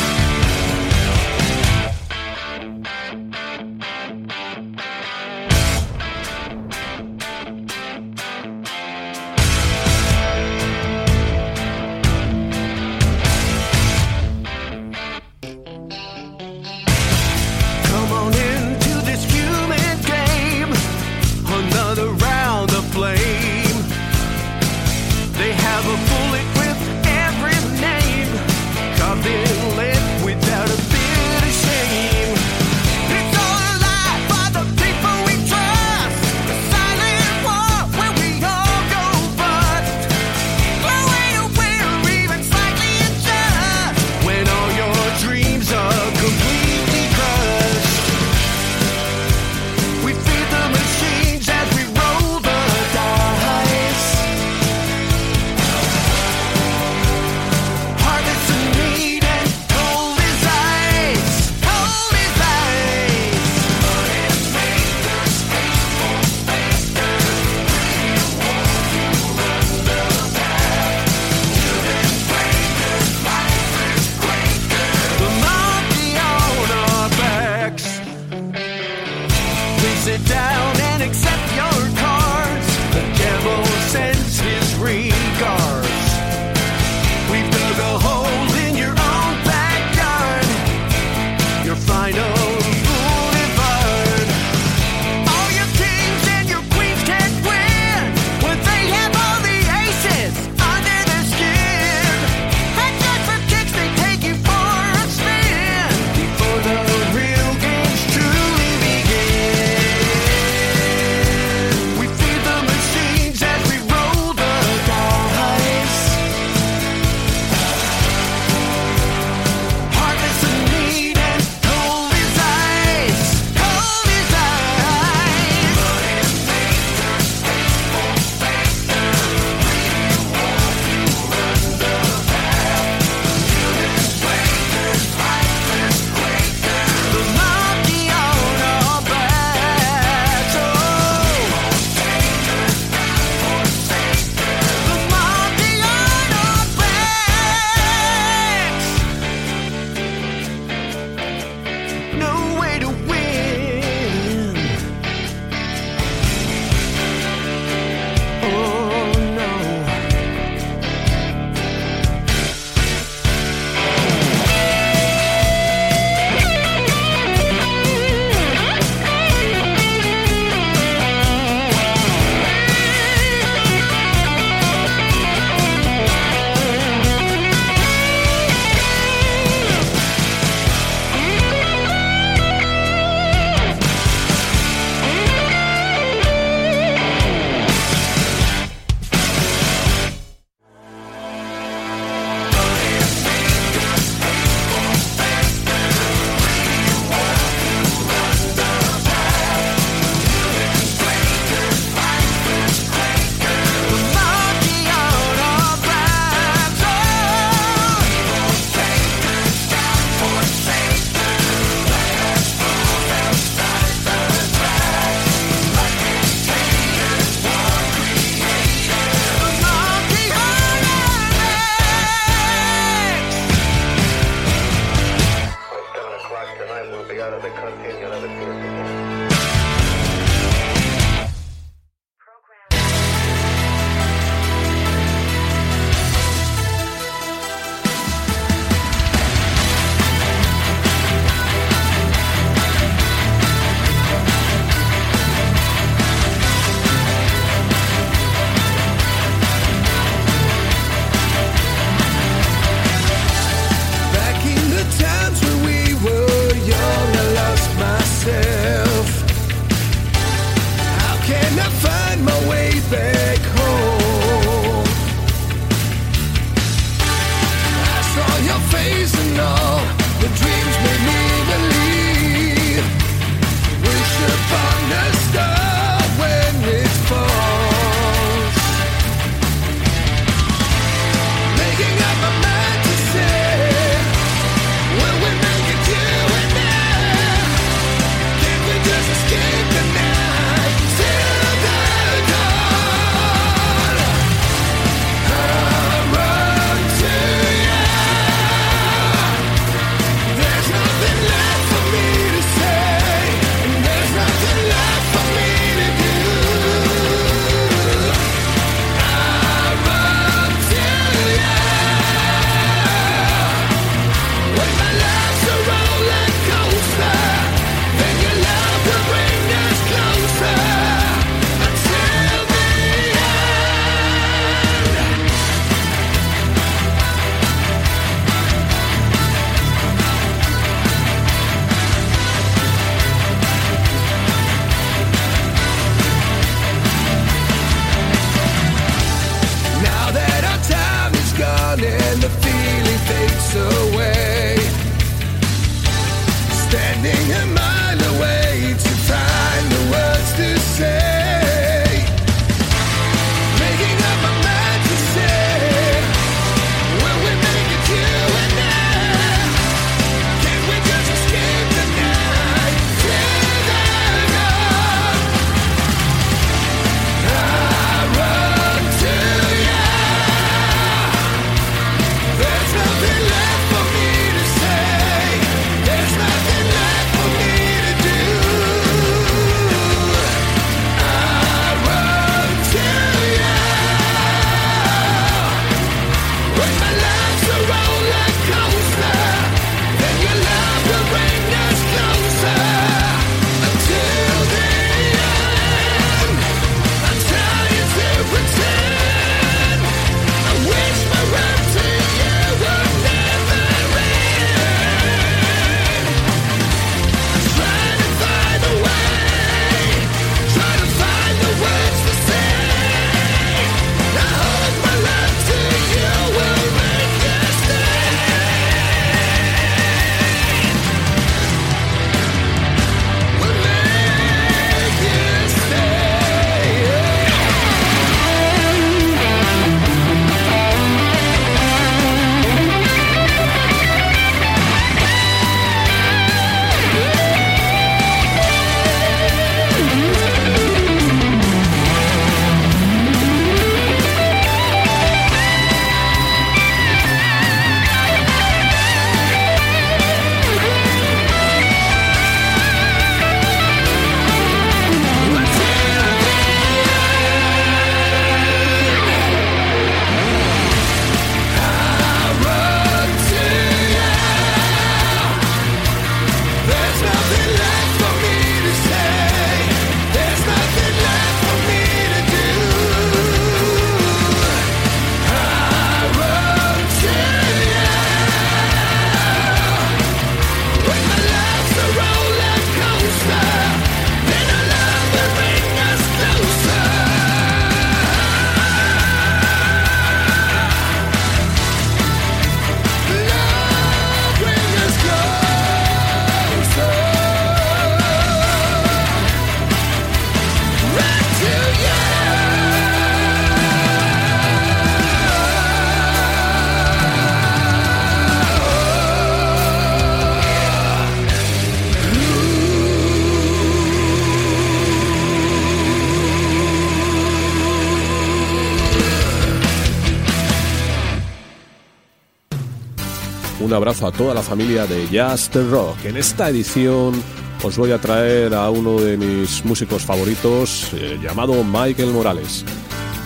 a 524.04 524.12
toda 524.12 524.34
la 524.34 524.42
familia 524.42 524.88
de 524.88 525.08
Jazz 525.10 525.52
Just 525.54 525.70
Rock. 525.70 526.06
En 526.06 526.18
esta 526.18 526.50
edición 526.50 527.22
os 527.62 527.78
voy 527.78 527.92
a 527.92 528.00
traer 528.00 528.54
a 528.56 528.70
uno 528.72 529.00
de 529.00 529.16
mis 529.16 529.64
músicos 529.64 530.04
favoritos 530.04 530.92
eh, 530.94 531.20
llamado 531.22 531.64
Michael 531.64 532.10
Morales. 532.10 532.66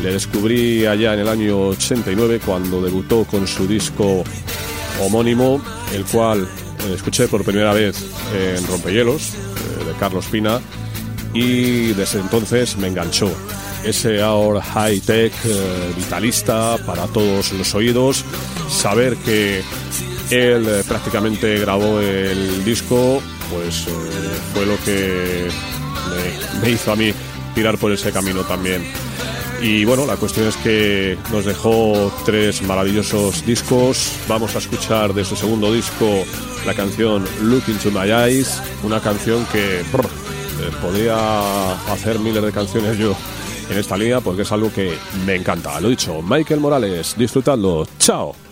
Le 0.02 0.12
descubrí 0.12 0.86
allá 0.86 1.14
en 1.14 1.22
el 1.22 1.30
año 1.30 1.68
89 1.68 2.42
cuando 2.46 2.82
debutó 2.82 3.24
con 3.24 3.48
su 3.48 3.66
disco 3.68 4.24
homónimo, 5.02 5.62
el 5.94 6.04
cual 6.04 6.42
eh, 6.42 6.94
escuché 6.94 7.30
por 7.30 7.46
primera 7.46 7.72
vez 7.72 8.04
en 8.34 8.68
Rompehielos, 8.68 9.34
eh, 9.34 9.86
de 9.86 9.94
Carlos 9.98 10.26
Pina, 10.26 10.60
y 11.34 11.94
desde 11.94 12.20
entonces 12.20 12.76
me 12.76 12.88
enganchó. 12.88 13.32
Ese 13.86 14.22
ahora 14.22 14.62
high-tech, 14.62 15.32
vitalista, 15.96 16.76
para 16.88 17.06
todos 17.06 17.52
los 17.54 17.76
oídos, 17.76 18.26
saber 18.68 19.16
que 19.18 19.62
él 20.30 20.66
eh, 20.68 20.84
prácticamente 20.88 21.60
grabó 21.60 22.00
el 22.00 22.64
disco, 22.66 23.22
pues 23.52 23.88
eh, 23.88 23.92
fue 24.54 24.66
lo 24.66 24.76
que 24.84 25.50
me, 26.62 26.70
hizo 26.70 26.92
a 26.92 26.96
mí 26.96 27.14
tirar 27.54 27.78
por 27.78 27.92
ese 27.92 28.12
camino 28.12 28.42
también. 28.42 28.84
Y 29.62 29.86
bueno, 29.86 30.06
la 30.06 30.18
cuestión 30.18 30.48
es 30.48 30.58
que 30.58 31.18
nos 31.32 31.46
dejó 31.46 32.12
tres 32.26 32.62
maravillosos 32.62 33.46
discos. 33.46 34.14
Vamos 34.28 34.56
a 34.56 34.60
escuchar 34.60 35.14
de 35.14 35.24
su 35.24 35.36
segundo 35.36 35.72
disco 35.72 36.26
la 36.66 36.74
canción 36.74 37.26
Look 37.44 37.64
into 37.68 37.92
My 37.92 38.12
Eyes, 38.12 38.62
una 38.84 39.00
canción 39.00 39.46
que 39.52 39.84
brr, 39.92 40.06
eh, 40.06 40.72
podría 40.82 41.74
hacer 41.92 42.20
miles 42.20 42.44
de 42.44 42.52
canciones 42.52 42.98
yo 42.98 43.16
en 43.70 43.78
esta 43.78 43.98
línea 43.98 44.20
porque 44.22 44.42
es 44.42 44.52
algo 44.52 44.72
que 44.74 44.98
me 45.26 45.36
encanta. 45.36 45.80
Lo 45.80 45.90
dicho, 45.90 46.22
Michael 46.22 46.60
Morales, 46.60 47.16
disfrutando. 47.18 47.88
Chao. 48.00 48.45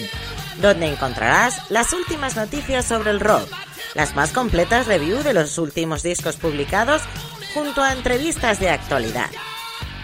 donde 0.59 0.87
encontrarás 0.87 1.69
las 1.69 1.93
últimas 1.93 2.35
noticias 2.35 2.85
sobre 2.85 3.11
el 3.11 3.19
rock, 3.19 3.47
las 3.93 4.15
más 4.15 4.31
completas 4.31 4.87
reviews 4.87 5.23
de 5.23 5.35
los 5.35 5.59
últimos 5.59 6.01
discos 6.01 6.37
publicados, 6.37 7.03
junto 7.53 7.83
a 7.83 7.93
entrevistas 7.93 8.59
de 8.59 8.71
actualidad. 8.71 9.29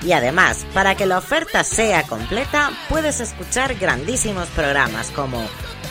Y 0.03 0.11
además, 0.11 0.67
para 0.71 0.93
que 0.93 1.07
la 1.07 1.17
oferta 1.17 1.63
sea 1.63 2.03
completa, 2.03 2.69
puedes 2.89 3.21
escuchar 3.21 3.73
grandísimos 3.73 4.49
programas 4.49 5.09
como 5.09 5.43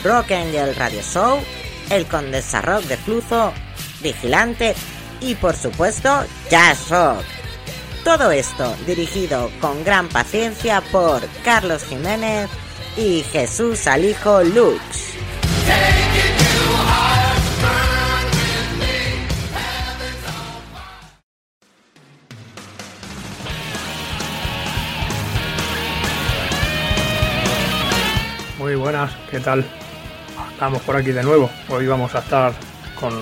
Rock 0.05 0.31
Angel 0.31 0.73
Radio 0.73 1.01
Show, 1.01 1.37
El 1.89 2.05
Condesa 2.05 2.61
Rock 2.61 2.83
de 2.83 2.95
Fluzo, 2.95 3.51
Vigilante 4.01 4.73
y 5.21 5.35
por 5.35 5.55
supuesto 5.55 6.25
jazz 6.49 6.89
rock. 6.89 7.23
Todo 8.03 8.31
esto 8.31 8.75
dirigido 8.85 9.49
con 9.59 9.83
gran 9.83 10.07
paciencia 10.09 10.81
por 10.91 11.21
Carlos 11.43 11.83
Jiménez 11.83 12.49
y 12.97 13.23
Jesús 13.23 13.87
Alijo 13.87 14.43
Lux. 14.43 15.15
Muy 28.57 28.75
buenas, 28.75 29.11
¿qué 29.29 29.39
tal? 29.39 29.65
Estamos 30.51 30.81
por 30.83 30.95
aquí 30.95 31.11
de 31.11 31.21
nuevo. 31.21 31.49
Hoy 31.69 31.85
vamos 31.85 32.15
a 32.15 32.19
estar 32.19 32.53
con 32.99 33.13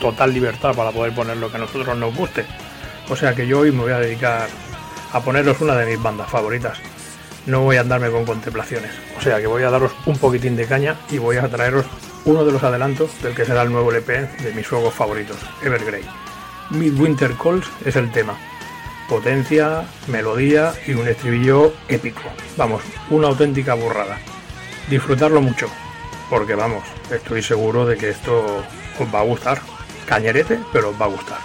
total 0.00 0.32
libertad 0.32 0.74
para 0.74 0.90
poder 0.90 1.14
poner 1.14 1.36
lo 1.36 1.50
que 1.50 1.56
a 1.56 1.60
nosotros 1.60 1.96
nos 1.96 2.14
guste. 2.14 2.44
O 3.08 3.16
sea 3.16 3.34
que 3.34 3.46
yo 3.46 3.60
hoy 3.60 3.72
me 3.72 3.82
voy 3.82 3.92
a 3.92 4.00
dedicar 4.00 4.48
a 5.12 5.20
poneros 5.20 5.60
una 5.60 5.74
de 5.74 5.86
mis 5.86 6.02
bandas 6.02 6.28
favoritas. 6.28 6.78
No 7.46 7.62
voy 7.62 7.76
a 7.76 7.80
andarme 7.80 8.10
con 8.10 8.26
contemplaciones. 8.26 8.90
O 9.16 9.20
sea 9.20 9.38
que 9.38 9.46
voy 9.46 9.62
a 9.62 9.70
daros 9.70 9.92
un 10.06 10.18
poquitín 10.18 10.56
de 10.56 10.66
caña 10.66 10.96
y 11.10 11.18
voy 11.18 11.38
a 11.38 11.48
traeros 11.48 11.86
uno 12.24 12.44
de 12.44 12.52
los 12.52 12.62
adelantos 12.62 13.10
del 13.22 13.34
que 13.34 13.46
será 13.46 13.62
el 13.62 13.72
nuevo 13.72 13.90
LP 13.90 14.28
de 14.42 14.52
mis 14.52 14.68
juegos 14.68 14.92
favoritos, 14.92 15.38
Evergrey. 15.62 16.04
Midwinter 16.70 17.34
Calls 17.42 17.66
es 17.86 17.96
el 17.96 18.12
tema. 18.12 18.36
Potencia, 19.08 19.84
melodía 20.08 20.74
y 20.86 20.92
un 20.92 21.08
estribillo 21.08 21.72
épico. 21.88 22.20
Vamos, 22.58 22.82
una 23.08 23.28
auténtica 23.28 23.72
burrada. 23.72 24.18
Disfrutarlo 24.90 25.40
mucho, 25.40 25.70
porque 26.28 26.54
vamos, 26.54 26.84
estoy 27.10 27.42
seguro 27.42 27.86
de 27.86 27.96
que 27.96 28.10
esto 28.10 28.62
os 28.98 29.14
va 29.14 29.20
a 29.20 29.24
gustar. 29.24 29.62
Cañerete, 30.08 30.58
pero 30.72 30.88
os 30.90 31.00
va 31.00 31.04
a 31.04 31.08
gustar. 31.08 31.38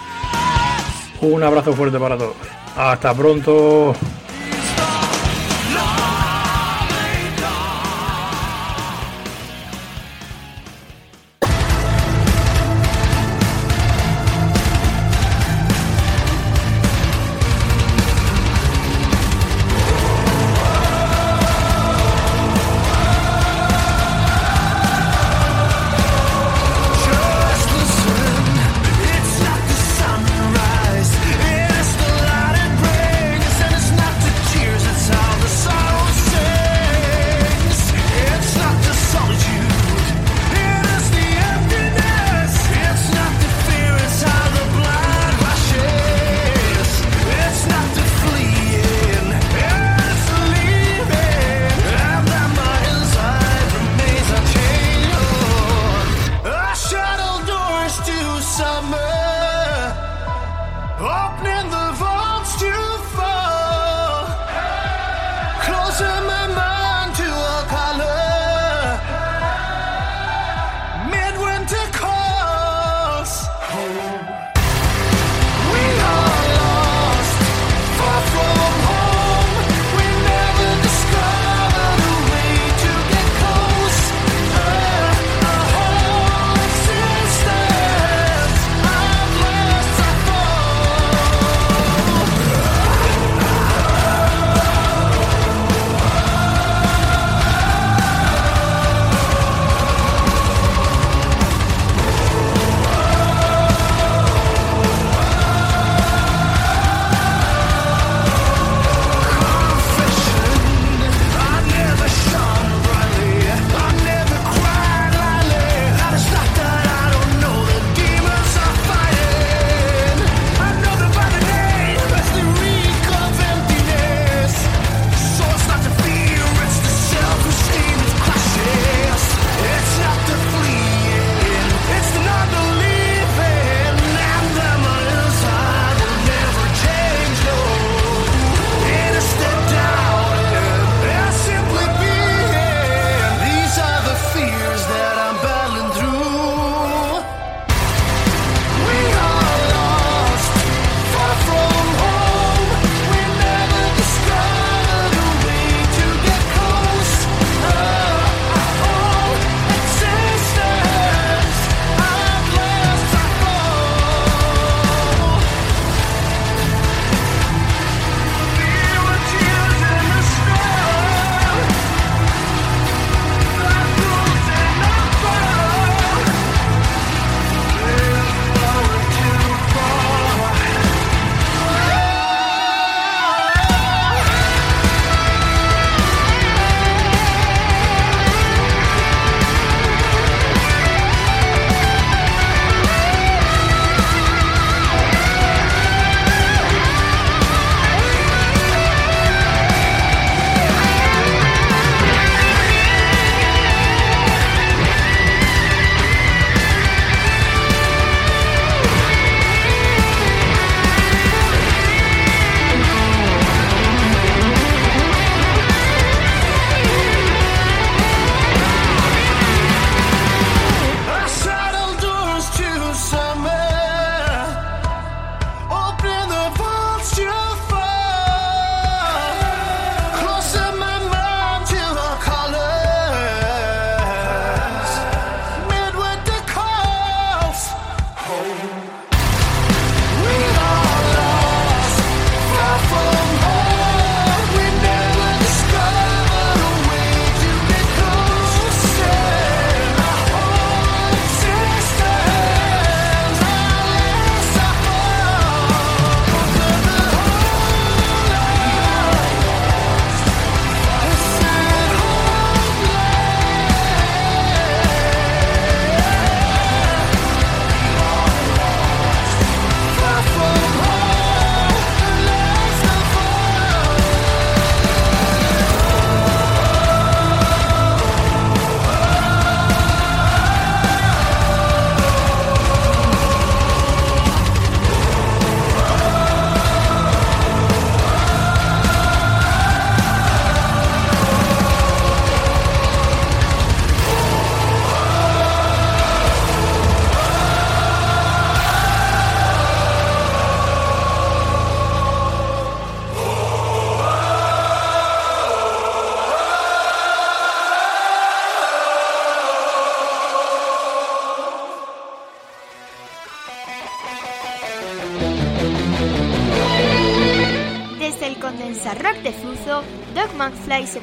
Un 1.20 1.42
abrazo 1.42 1.74
fuerte 1.74 1.98
para 1.98 2.16
todos. 2.16 2.34
Hasta 2.76 3.12
pronto. 3.12 3.94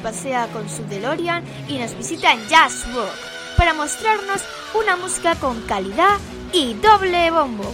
Pasea 0.02 0.48
con 0.48 0.68
su 0.68 0.84
DeLorean 0.84 1.44
y 1.68 1.78
nos 1.78 1.96
visita 1.96 2.32
en 2.32 2.46
Jazz 2.48 2.84
Rock 2.92 3.08
para 3.56 3.72
mostrarnos 3.72 4.42
una 4.74 4.96
música 4.96 5.36
con 5.36 5.60
calidad 5.62 6.18
y 6.52 6.74
doble 6.74 7.30
bombo. 7.30 7.72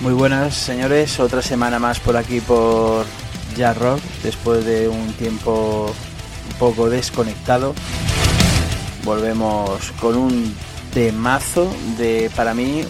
Muy 0.00 0.12
buenas 0.12 0.54
señores, 0.54 1.18
otra 1.18 1.40
semana 1.40 1.78
más 1.78 1.98
por 1.98 2.18
aquí 2.18 2.40
por 2.42 3.06
Jazz 3.56 3.78
Rock, 3.78 4.00
después 4.22 4.64
de 4.66 4.86
un 4.86 5.14
tiempo 5.14 5.86
un 6.50 6.58
poco 6.58 6.90
desconectado. 6.90 7.74
Volvemos 9.04 9.92
con 10.00 10.16
un 10.16 10.54
temazo 10.92 11.70
de, 11.98 12.30
para 12.34 12.54
mí, 12.54 12.84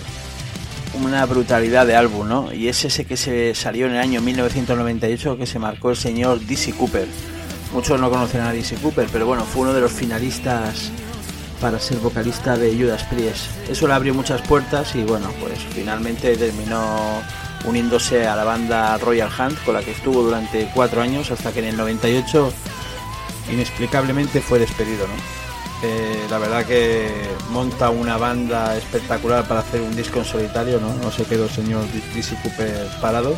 una 1.03 1.25
brutalidad 1.27 1.87
de 1.87 1.97
álbum, 1.97 2.29
¿no? 2.29 2.53
Y 2.53 2.69
es 2.69 2.85
ese 2.85 3.05
que 3.05 3.17
se 3.17 3.55
salió 3.55 3.87
en 3.87 3.93
el 3.93 3.99
año 3.99 4.21
1998 4.21 5.37
que 5.37 5.47
se 5.47 5.59
marcó 5.59 5.91
el 5.91 5.97
señor 5.97 6.41
DC 6.41 6.73
Cooper. 6.73 7.09
Muchos 7.73 8.01
no 8.01 8.11
conocerán 8.11 8.49
a 8.49 8.53
DC 8.53 8.77
Cooper, 8.77 9.09
pero 9.13 9.27
bueno, 9.27 9.45
fue 9.45 9.63
uno 9.63 9.75
de 9.75 9.81
los 9.81 9.91
finalistas 9.91 10.91
para 11.61 11.81
ser 11.81 11.99
vocalista 11.99 12.57
de 12.57 12.77
Judas 12.77 13.03
Priest. 13.05 13.47
Eso 13.69 13.89
le 13.89 13.95
abrió 13.95 14.15
muchas 14.15 14.43
puertas 14.43 14.95
y 14.95 15.03
bueno, 15.03 15.29
pues 15.41 15.59
finalmente 15.75 16.37
terminó 16.37 17.23
uniéndose 17.65 18.27
a 18.27 18.37
la 18.37 18.45
banda 18.45 18.97
Royal 18.99 19.31
Hunt 19.37 19.59
con 19.65 19.75
la 19.75 19.83
que 19.83 19.93
estuvo 19.93 20.23
durante 20.23 20.71
cuatro 20.75 21.01
años 21.01 21.31
hasta 21.31 21.53
que 21.53 21.61
en 21.61 21.67
el 21.67 21.77
98 21.77 22.53
inexplicablemente 23.51 24.41
fue 24.41 24.59
despedido, 24.59 25.07
¿no? 25.09 25.15
La 26.31 26.39
verdad 26.39 26.67
que 26.67 27.09
monta 27.51 27.91
una 27.91 28.17
banda 28.17 28.77
espectacular 28.77 29.47
para 29.47 29.61
hacer 29.61 29.81
un 29.81 29.95
disco 29.95 30.19
en 30.19 30.25
solitario, 30.25 30.81
¿no? 30.81 30.95
No 30.95 31.13
se 31.13 31.25
quedó 31.25 31.45
el 31.45 31.51
señor 31.51 31.85
DC 32.15 32.37
Cooper 32.43 32.89
parado. 33.01 33.37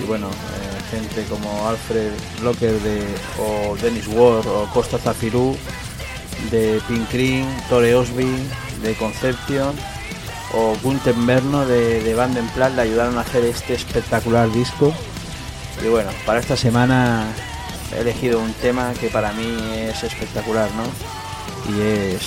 Y 0.00 0.04
bueno, 0.04 0.28
eh, 0.28 0.82
gente 0.90 1.24
como 1.28 1.68
Alfred 1.68 2.12
Locker 2.42 2.72
de, 2.80 3.04
o 3.38 3.76
Dennis 3.76 4.08
Ward 4.08 4.46
o 4.46 4.66
Costa 4.72 4.98
Zafirú 4.98 5.56
de 6.50 6.80
Pink 6.88 7.08
Cream, 7.10 7.46
Tore 7.68 7.94
Osby 7.94 8.30
de 8.82 8.94
Conception 8.94 9.74
o 10.54 10.76
Gunther 10.82 11.16
Merno 11.16 11.66
de, 11.66 12.02
de 12.02 12.14
Band 12.14 12.38
Plan 12.54 12.74
le 12.76 12.82
ayudaron 12.82 13.18
a 13.18 13.22
hacer 13.22 13.44
este 13.44 13.74
espectacular 13.74 14.50
disco. 14.52 14.92
Y 15.84 15.88
bueno, 15.88 16.10
para 16.26 16.40
esta 16.40 16.56
semana 16.56 17.26
he 17.94 18.00
elegido 18.00 18.40
un 18.40 18.52
tema 18.54 18.92
que 19.00 19.08
para 19.08 19.32
mí 19.32 19.56
es 19.88 20.02
espectacular, 20.02 20.70
¿no? 20.72 21.21
Y 21.68 21.80
es 21.80 22.22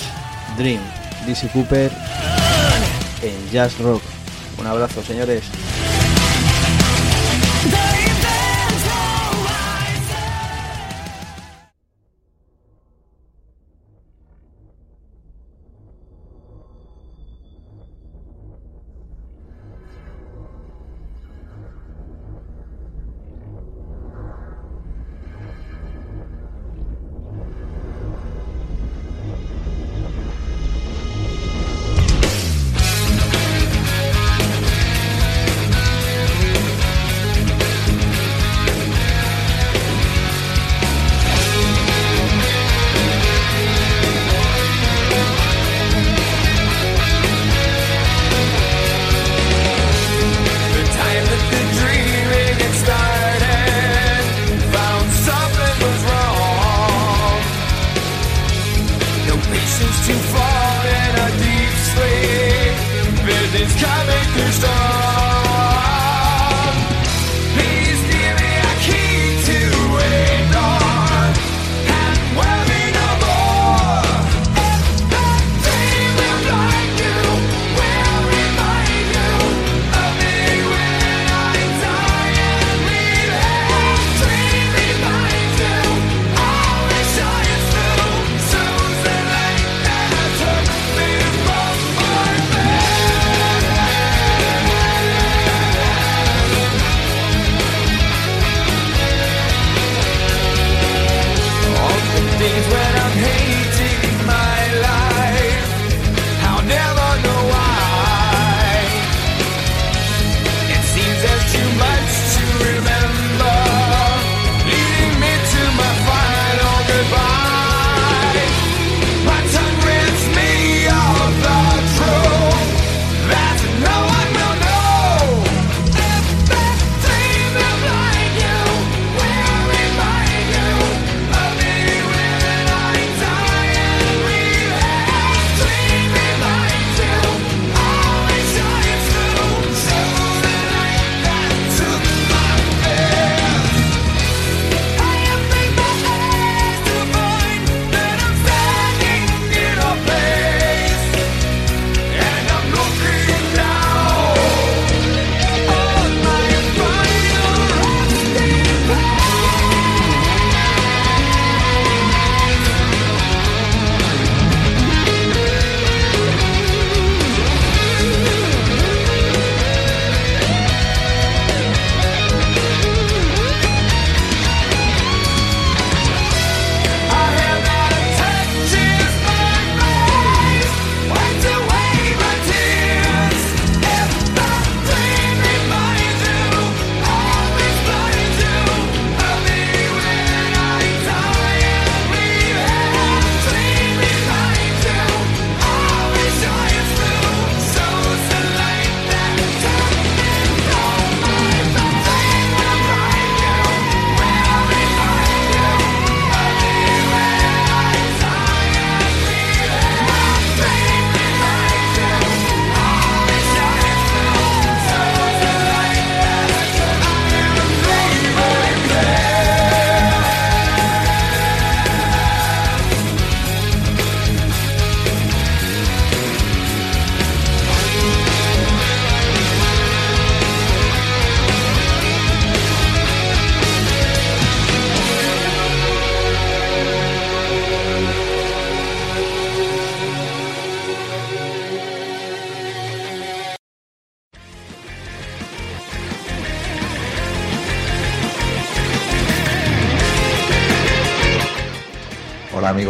Dream, 0.56 0.80
DC 1.26 1.48
Cooper 1.48 1.90
en 3.22 3.50
Jazz 3.50 3.78
Rock. 3.78 4.02
Un 4.58 4.66
abrazo, 4.66 5.02
señores. 5.02 5.44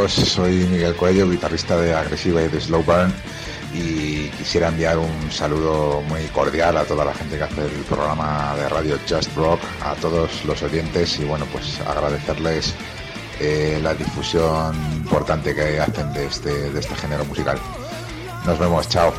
Amigos, 0.06 0.28
soy 0.28 0.66
Miguel 0.66 0.94
Coello, 0.94 1.28
guitarrista 1.28 1.76
de 1.80 1.94
Agresiva 1.94 2.42
y 2.42 2.48
de 2.48 2.60
Slow 2.60 2.82
Burn 2.82 3.12
y 3.74 4.28
quisiera 4.30 4.68
enviar 4.68 4.98
un 4.98 5.32
saludo 5.32 6.00
muy 6.02 6.22
cordial 6.26 6.76
a 6.76 6.84
toda 6.84 7.04
la 7.04 7.12
gente 7.12 7.36
que 7.36 7.42
hace 7.42 7.62
el 7.62 7.82
programa 7.88 8.54
de 8.56 8.68
radio 8.68 8.98
Just 9.08 9.34
Rock, 9.34 9.60
a 9.84 9.94
todos 9.96 10.44
los 10.44 10.62
oyentes 10.62 11.18
y 11.18 11.24
bueno, 11.24 11.44
pues 11.50 11.80
agradecerles 11.80 12.74
eh, 13.40 13.80
la 13.82 13.94
difusión 13.94 14.76
importante 14.94 15.54
que 15.54 15.80
hacen 15.80 16.12
de 16.12 16.26
este, 16.26 16.70
de 16.70 16.80
este 16.80 16.94
género 16.94 17.24
musical. 17.24 17.58
Nos 18.44 18.58
vemos, 18.58 18.88
chao. 18.88 19.12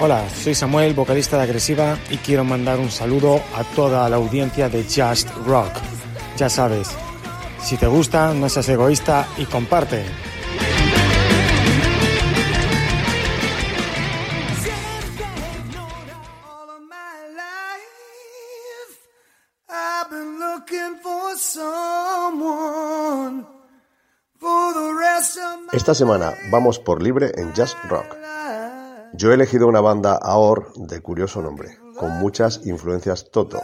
Hola, 0.00 0.24
soy 0.30 0.54
Samuel, 0.54 0.94
vocalista 0.94 1.36
de 1.36 1.44
Agresiva 1.44 1.96
y 2.10 2.16
quiero 2.16 2.44
mandar 2.44 2.78
un 2.80 2.90
saludo 2.90 3.40
a 3.54 3.62
toda 3.76 4.08
la 4.08 4.16
audiencia 4.16 4.68
de 4.68 4.82
Just 4.82 5.28
Rock. 5.46 5.72
Ya 6.36 6.48
sabes, 6.48 6.88
si 7.62 7.76
te 7.76 7.86
gusta, 7.86 8.34
no 8.34 8.48
seas 8.48 8.68
egoísta 8.68 9.26
y 9.36 9.44
comparte. 9.46 10.04
Esta 25.72 25.94
semana 25.94 26.34
vamos 26.50 26.78
por 26.78 27.02
libre 27.02 27.32
en 27.36 27.52
Jazz 27.52 27.76
Rock. 27.88 28.16
Yo 29.12 29.30
he 29.30 29.34
elegido 29.34 29.66
una 29.66 29.80
banda 29.80 30.18
AOR 30.20 30.72
de 30.74 31.00
curioso 31.00 31.42
nombre, 31.42 31.78
con 31.96 32.18
muchas 32.18 32.66
influencias 32.66 33.30
Toto. 33.30 33.60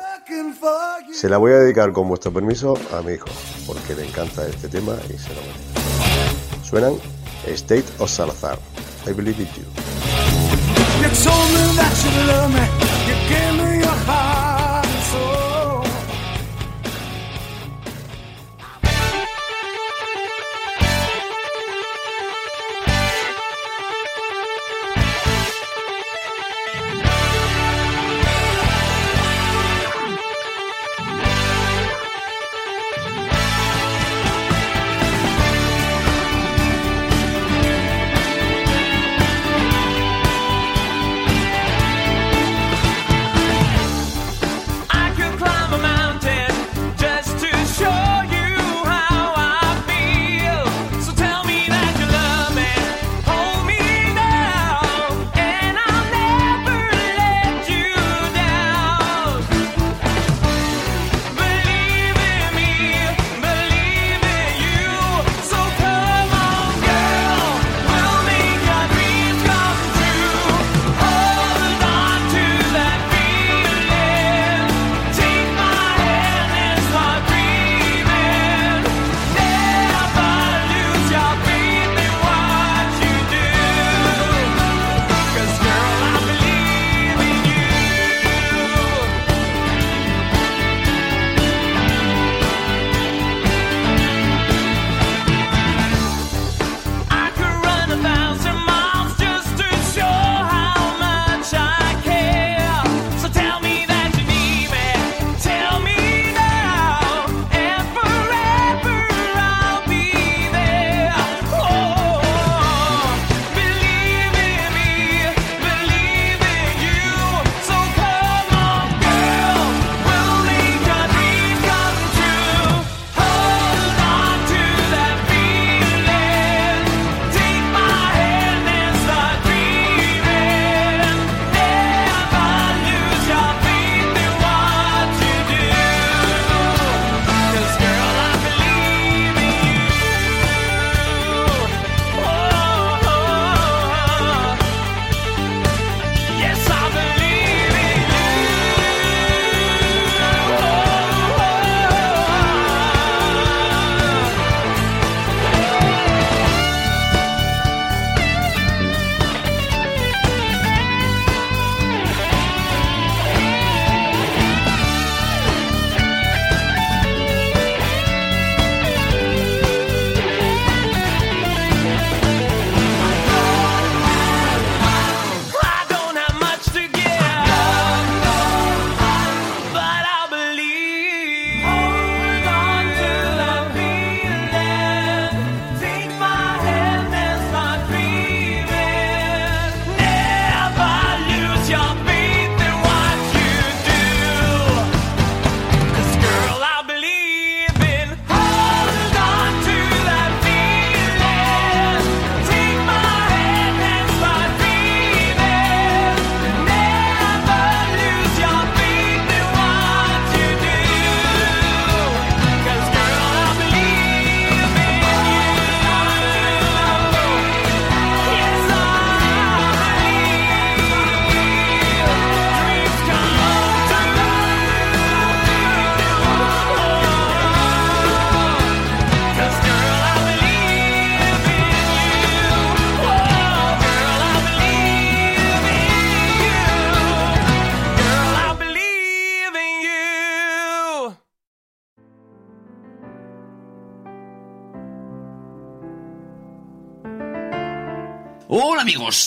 Se 1.12 1.28
la 1.28 1.38
voy 1.38 1.52
a 1.52 1.56
dedicar 1.56 1.92
con 1.92 2.08
vuestro 2.08 2.32
permiso 2.32 2.74
a 2.92 3.02
mi 3.02 3.12
hijo, 3.12 3.28
porque 3.66 3.94
le 3.94 4.06
encanta 4.06 4.46
este 4.46 4.68
tema 4.68 4.96
y 5.08 5.18
se 5.18 5.30
lo 5.34 5.40
merece. 5.40 6.68
Suenan 6.68 6.94
State 7.46 7.84
of 7.98 8.10
Salazar, 8.10 8.58
I 9.06 9.12
Believe 9.12 9.40
in 9.40 9.48
You. 9.54 9.64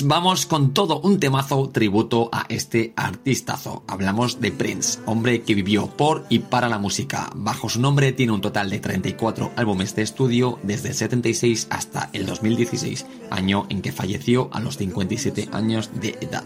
Vamos 0.03 0.45
con 0.45 0.73
todo 0.73 1.01
un 1.01 1.19
temazo 1.19 1.69
tributo 1.69 2.29
a 2.31 2.45
este 2.47 2.93
artistazo. 2.95 3.83
Hablamos 3.87 4.39
de 4.39 4.51
Prince, 4.51 4.99
hombre 5.05 5.41
que 5.41 5.55
vivió 5.55 5.87
por 5.87 6.25
y 6.29 6.39
para 6.39 6.69
la 6.69 6.77
música. 6.77 7.29
Bajo 7.35 7.67
su 7.67 7.81
nombre 7.81 8.13
tiene 8.13 8.31
un 8.31 8.39
total 8.39 8.69
de 8.69 8.79
34 8.79 9.51
álbumes 9.57 9.95
de 9.95 10.03
estudio 10.03 10.57
desde 10.63 10.89
el 10.89 10.95
76 10.95 11.67
hasta 11.69 12.09
el 12.13 12.25
2016, 12.25 13.05
año 13.29 13.65
en 13.69 13.81
que 13.81 13.91
falleció 13.91 14.49
a 14.53 14.59
los 14.59 14.77
57 14.77 15.49
años 15.51 15.89
de 15.99 16.17
edad. 16.21 16.43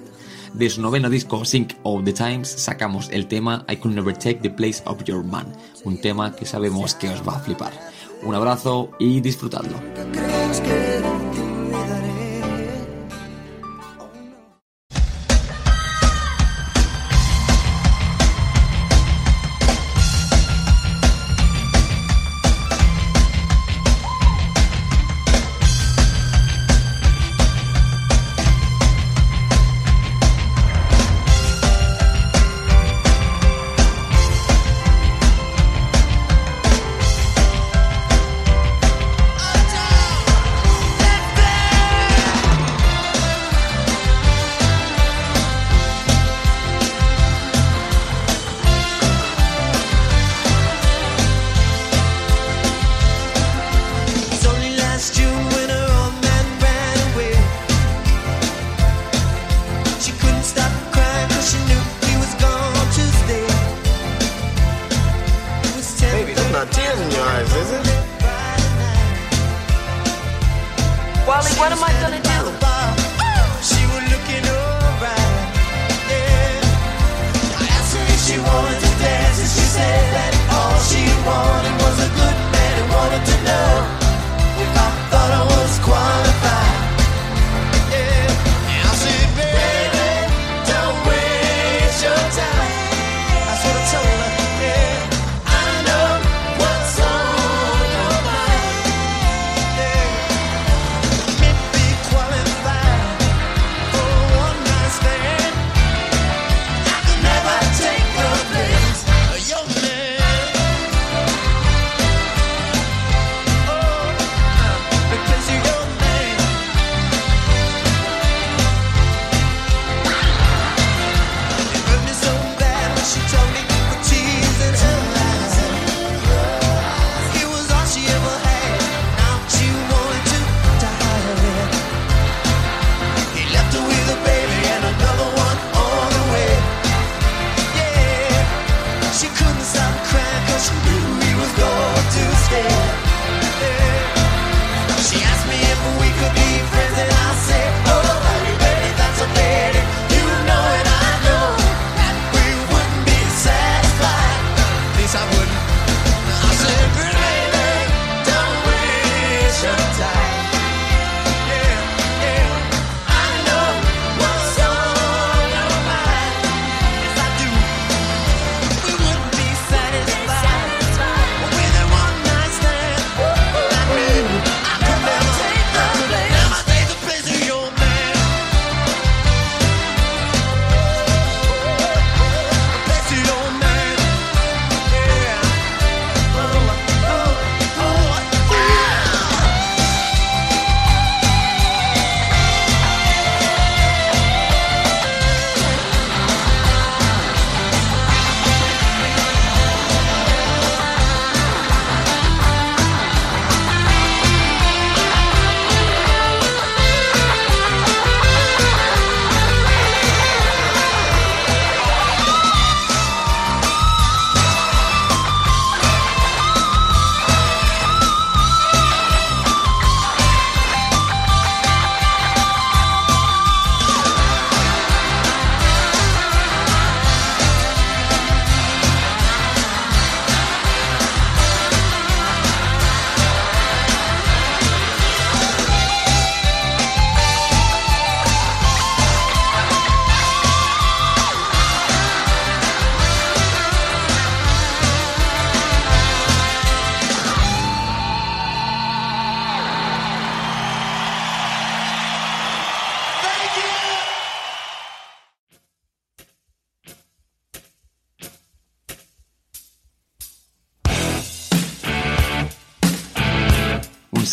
De 0.53 0.69
su 0.69 0.81
noveno 0.81 1.09
disco 1.09 1.45
Sync 1.45 1.73
of 1.84 2.03
the 2.05 2.13
Times 2.13 2.47
sacamos 2.47 3.09
el 3.11 3.27
tema 3.27 3.65
I 3.69 3.77
Could 3.77 3.95
Never 3.95 4.15
Take 4.15 4.39
the 4.41 4.49
Place 4.49 4.81
of 4.85 5.03
Your 5.03 5.23
Man, 5.23 5.45
un 5.84 5.99
tema 5.99 6.35
que 6.35 6.45
sabemos 6.45 6.95
que 6.95 7.09
os 7.09 7.27
va 7.27 7.35
a 7.35 7.39
flipar. 7.39 7.73
Un 8.23 8.34
abrazo 8.34 8.89
y 8.99 9.19
disfrutadlo. 9.19 9.80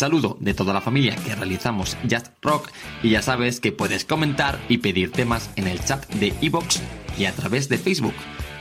Saludo 0.01 0.35
de 0.39 0.55
toda 0.55 0.73
la 0.73 0.81
familia 0.81 1.15
que 1.15 1.35
realizamos 1.35 1.95
Just 2.09 2.29
Rock 2.41 2.71
y 3.03 3.11
ya 3.11 3.21
sabes 3.21 3.59
que 3.59 3.71
puedes 3.71 4.03
comentar 4.03 4.59
y 4.67 4.79
pedir 4.79 5.11
temas 5.11 5.51
en 5.57 5.67
el 5.67 5.79
chat 5.85 6.11
de 6.15 6.33
iBox 6.41 6.81
y 7.19 7.25
a 7.25 7.33
través 7.33 7.69
de 7.69 7.77
Facebook. 7.77 8.15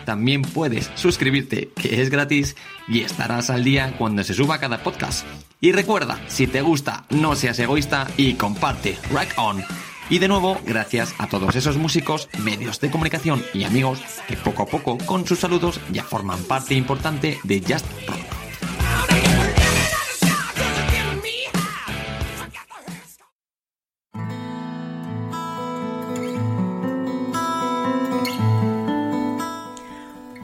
También 0.05 0.43
puedes 0.43 0.91
suscribirte, 0.97 1.71
que 1.71 2.03
es 2.03 2.11
gratis, 2.11 2.57
y 2.89 3.01
estarás 3.01 3.49
al 3.49 3.65
día 3.65 3.95
cuando 3.97 4.23
se 4.23 4.35
suba 4.35 4.61
cada 4.61 4.83
podcast. 4.83 5.25
Y 5.63 5.73
recuerda, 5.73 6.21
si 6.27 6.47
te 6.47 6.61
gusta, 6.61 7.07
no 7.09 7.35
seas 7.35 7.59
egoísta 7.59 8.07
y 8.19 8.35
comparte. 8.35 8.99
Rock 9.11 9.31
on. 9.39 9.65
Y 10.11 10.19
de 10.19 10.29
nuevo, 10.29 10.61
gracias 10.67 11.15
a 11.17 11.27
todos 11.27 11.57
esos 11.57 11.79
músicos, 11.79 12.29
medios 12.45 12.81
de 12.81 12.91
comunicación 12.91 13.43
y 13.55 13.65
amigos 13.65 14.03
que 14.29 14.37
poco 14.37 14.65
a 14.65 14.67
poco, 14.67 14.99
con 15.07 15.27
sus 15.27 15.39
saludos, 15.39 15.81
ya 15.91 16.05
forman 16.05 16.43
parte 16.43 16.75
importante 16.75 17.39
de 17.45 17.61
Just 17.61 17.87
Rock. 18.07 18.40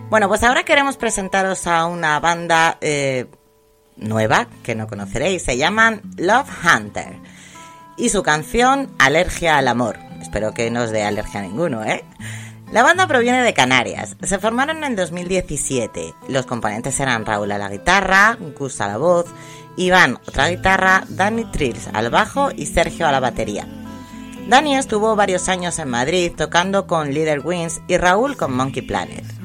Bueno, 0.09 0.29
pues 0.29 0.45
ahora 0.45 0.63
queremos 0.63 0.97
presentaros 0.97 1.67
a 1.67 1.85
una 1.87 2.21
banda 2.21 2.79
eh, 2.81 3.27
nueva 3.97 4.47
que 4.63 4.77
no 4.77 4.87
conoceréis. 4.87 5.43
Se 5.43 5.57
llaman 5.57 6.01
Love 6.17 6.49
Hunter. 6.65 7.17
Y 7.97 8.11
su 8.11 8.23
canción 8.23 8.95
Alergia 9.01 9.59
al 9.59 9.67
Amor. 9.67 9.99
Espero 10.21 10.55
que 10.55 10.71
no 10.71 10.83
os 10.83 10.91
dé 10.91 11.03
alergia 11.03 11.41
a 11.41 11.43
ninguno, 11.43 11.85
¿eh? 11.85 12.05
La 12.71 12.85
banda 12.85 13.09
proviene 13.09 13.43
de 13.43 13.53
Canarias. 13.53 14.17
Se 14.23 14.39
formaron 14.39 14.85
en 14.85 14.95
2017. 14.95 16.15
Los 16.29 16.47
componentes 16.47 16.99
eran 17.01 17.27
Raúl 17.27 17.51
a 17.51 17.59
la 17.59 17.69
guitarra, 17.69 18.39
Gus 18.57 18.81
a 18.81 18.87
la 18.87 18.99
voz, 18.99 19.27
Iván 19.77 20.19
otra 20.27 20.49
guitarra, 20.49 21.05
Danny 21.09 21.51
Trills 21.51 21.89
al 21.93 22.11
bajo 22.11 22.51
y 22.55 22.67
Sergio 22.67 23.09
a 23.09 23.13
la 23.13 23.21
batería. 23.21 23.67
Dani 24.49 24.77
estuvo 24.77 25.17
varios 25.17 25.49
años 25.49 25.81
en 25.81 25.89
Madrid 25.89 26.33
tocando 26.37 26.87
con 26.87 27.13
Leader 27.13 27.41
Wings 27.45 27.81
y 27.89 27.97
Raúl 27.97 28.37
con 28.37 28.55
Monkey 28.55 28.83
Planet. 28.83 29.36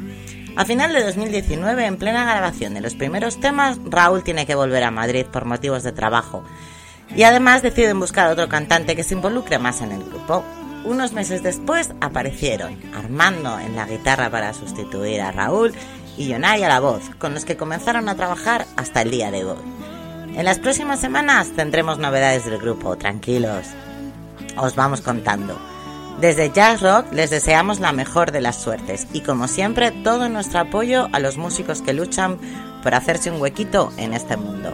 A 0.57 0.65
final 0.65 0.91
de 0.93 1.03
2019, 1.03 1.85
en 1.85 1.97
plena 1.97 2.25
grabación 2.25 2.73
de 2.73 2.81
los 2.81 2.95
primeros 2.95 3.39
temas, 3.39 3.79
Raúl 3.85 4.23
tiene 4.23 4.45
que 4.45 4.55
volver 4.55 4.83
a 4.83 4.91
Madrid 4.91 5.25
por 5.25 5.45
motivos 5.45 5.83
de 5.83 5.93
trabajo. 5.93 6.43
Y 7.15 7.23
además 7.23 7.61
deciden 7.61 7.99
buscar 7.99 8.29
otro 8.29 8.49
cantante 8.49 8.95
que 8.95 9.03
se 9.03 9.13
involucre 9.13 9.59
más 9.59 9.81
en 9.81 9.93
el 9.93 10.03
grupo. 10.03 10.43
Unos 10.83 11.13
meses 11.13 11.41
después 11.41 11.91
aparecieron 12.01 12.77
Armando 12.93 13.59
en 13.59 13.75
la 13.75 13.85
guitarra 13.85 14.29
para 14.29 14.53
sustituir 14.53 15.21
a 15.21 15.31
Raúl 15.31 15.73
y 16.17 16.27
Yonai 16.27 16.63
a 16.63 16.67
la 16.67 16.79
voz, 16.79 17.09
con 17.17 17.33
los 17.33 17.45
que 17.45 17.57
comenzaron 17.57 18.09
a 18.09 18.15
trabajar 18.15 18.65
hasta 18.75 19.01
el 19.03 19.11
día 19.11 19.31
de 19.31 19.45
hoy. 19.45 19.57
En 20.35 20.43
las 20.45 20.59
próximas 20.59 20.99
semanas 20.99 21.51
tendremos 21.55 21.97
novedades 21.97 22.45
del 22.45 22.57
grupo, 22.57 22.97
tranquilos. 22.97 23.67
Os 24.57 24.75
vamos 24.75 25.01
contando. 25.01 25.70
Desde 26.19 26.51
Jazz 26.51 26.81
Rock 26.81 27.11
les 27.11 27.29
deseamos 27.29 27.79
la 27.79 27.93
mejor 27.93 28.31
de 28.31 28.41
las 28.41 28.61
suertes 28.61 29.07
y 29.13 29.21
como 29.21 29.47
siempre 29.47 29.91
todo 29.91 30.29
nuestro 30.29 30.59
apoyo 30.59 31.07
a 31.13 31.19
los 31.19 31.37
músicos 31.37 31.81
que 31.81 31.93
luchan 31.93 32.37
por 32.83 32.93
hacerse 32.93 33.31
un 33.31 33.41
huequito 33.41 33.91
en 33.97 34.13
este 34.13 34.37
mundo. 34.37 34.71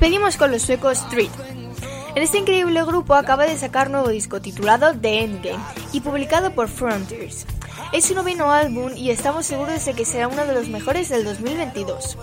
Despedimos 0.00 0.38
con 0.38 0.50
los 0.50 0.62
suecos 0.62 0.96
Street. 0.96 1.30
En 2.14 2.22
este 2.22 2.38
increíble 2.38 2.82
grupo 2.84 3.14
acaba 3.14 3.44
de 3.44 3.58
sacar 3.58 3.90
nuevo 3.90 4.08
disco 4.08 4.40
titulado 4.40 4.94
The 4.98 5.24
Endgame 5.24 5.62
y 5.92 6.00
publicado 6.00 6.54
por 6.54 6.68
Frontiers. 6.68 7.44
Es 7.92 8.06
su 8.06 8.14
noveno 8.14 8.50
álbum 8.50 8.92
y 8.96 9.10
estamos 9.10 9.44
seguros 9.44 9.84
de 9.84 9.92
que 9.92 10.06
será 10.06 10.28
uno 10.28 10.46
de 10.46 10.54
los 10.54 10.68
mejores 10.68 11.10
del 11.10 11.24
2022. 11.24 12.16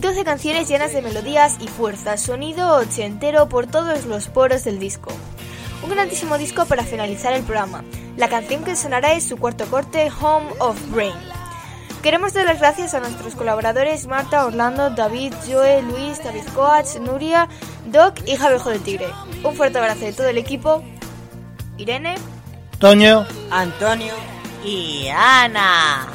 12 0.00 0.22
canciones 0.22 0.68
llenas 0.68 0.92
de 0.92 1.02
melodías 1.02 1.56
y 1.58 1.66
fuerza, 1.66 2.16
sonido 2.16 2.76
ochentero 2.76 3.48
por 3.48 3.66
todos 3.66 4.06
los 4.06 4.28
poros 4.28 4.62
del 4.62 4.78
disco. 4.78 5.10
Un 5.82 5.90
grandísimo 5.90 6.38
disco 6.38 6.64
para 6.66 6.84
finalizar 6.84 7.32
el 7.32 7.42
programa. 7.42 7.82
La 8.16 8.28
canción 8.28 8.62
que 8.62 8.76
sonará 8.76 9.14
es 9.14 9.24
su 9.24 9.36
cuarto 9.36 9.66
corte, 9.66 10.12
Home 10.20 10.46
of 10.60 10.78
Brain. 10.92 11.37
Queremos 12.02 12.32
dar 12.32 12.46
las 12.46 12.60
gracias 12.60 12.94
a 12.94 13.00
nuestros 13.00 13.34
colaboradores 13.34 14.06
Marta, 14.06 14.46
Orlando, 14.46 14.90
David, 14.90 15.34
Joe, 15.46 15.82
Luis, 15.82 16.22
David 16.22 16.44
Coats, 16.54 16.98
Nuria, 17.00 17.48
Doc 17.86 18.14
y 18.24 18.36
Javier 18.36 18.62
del 18.62 18.80
Tigre. 18.82 19.08
Un 19.42 19.54
fuerte 19.54 19.78
abrazo 19.78 20.04
de 20.04 20.12
todo 20.12 20.28
el 20.28 20.38
equipo. 20.38 20.82
Irene, 21.76 22.14
Toño, 22.78 23.26
Antonio 23.50 24.14
y 24.64 25.08
Ana. 25.08 26.06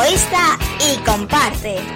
Egoísta 0.00 0.58
y 0.80 0.96
comparte. 1.04 1.89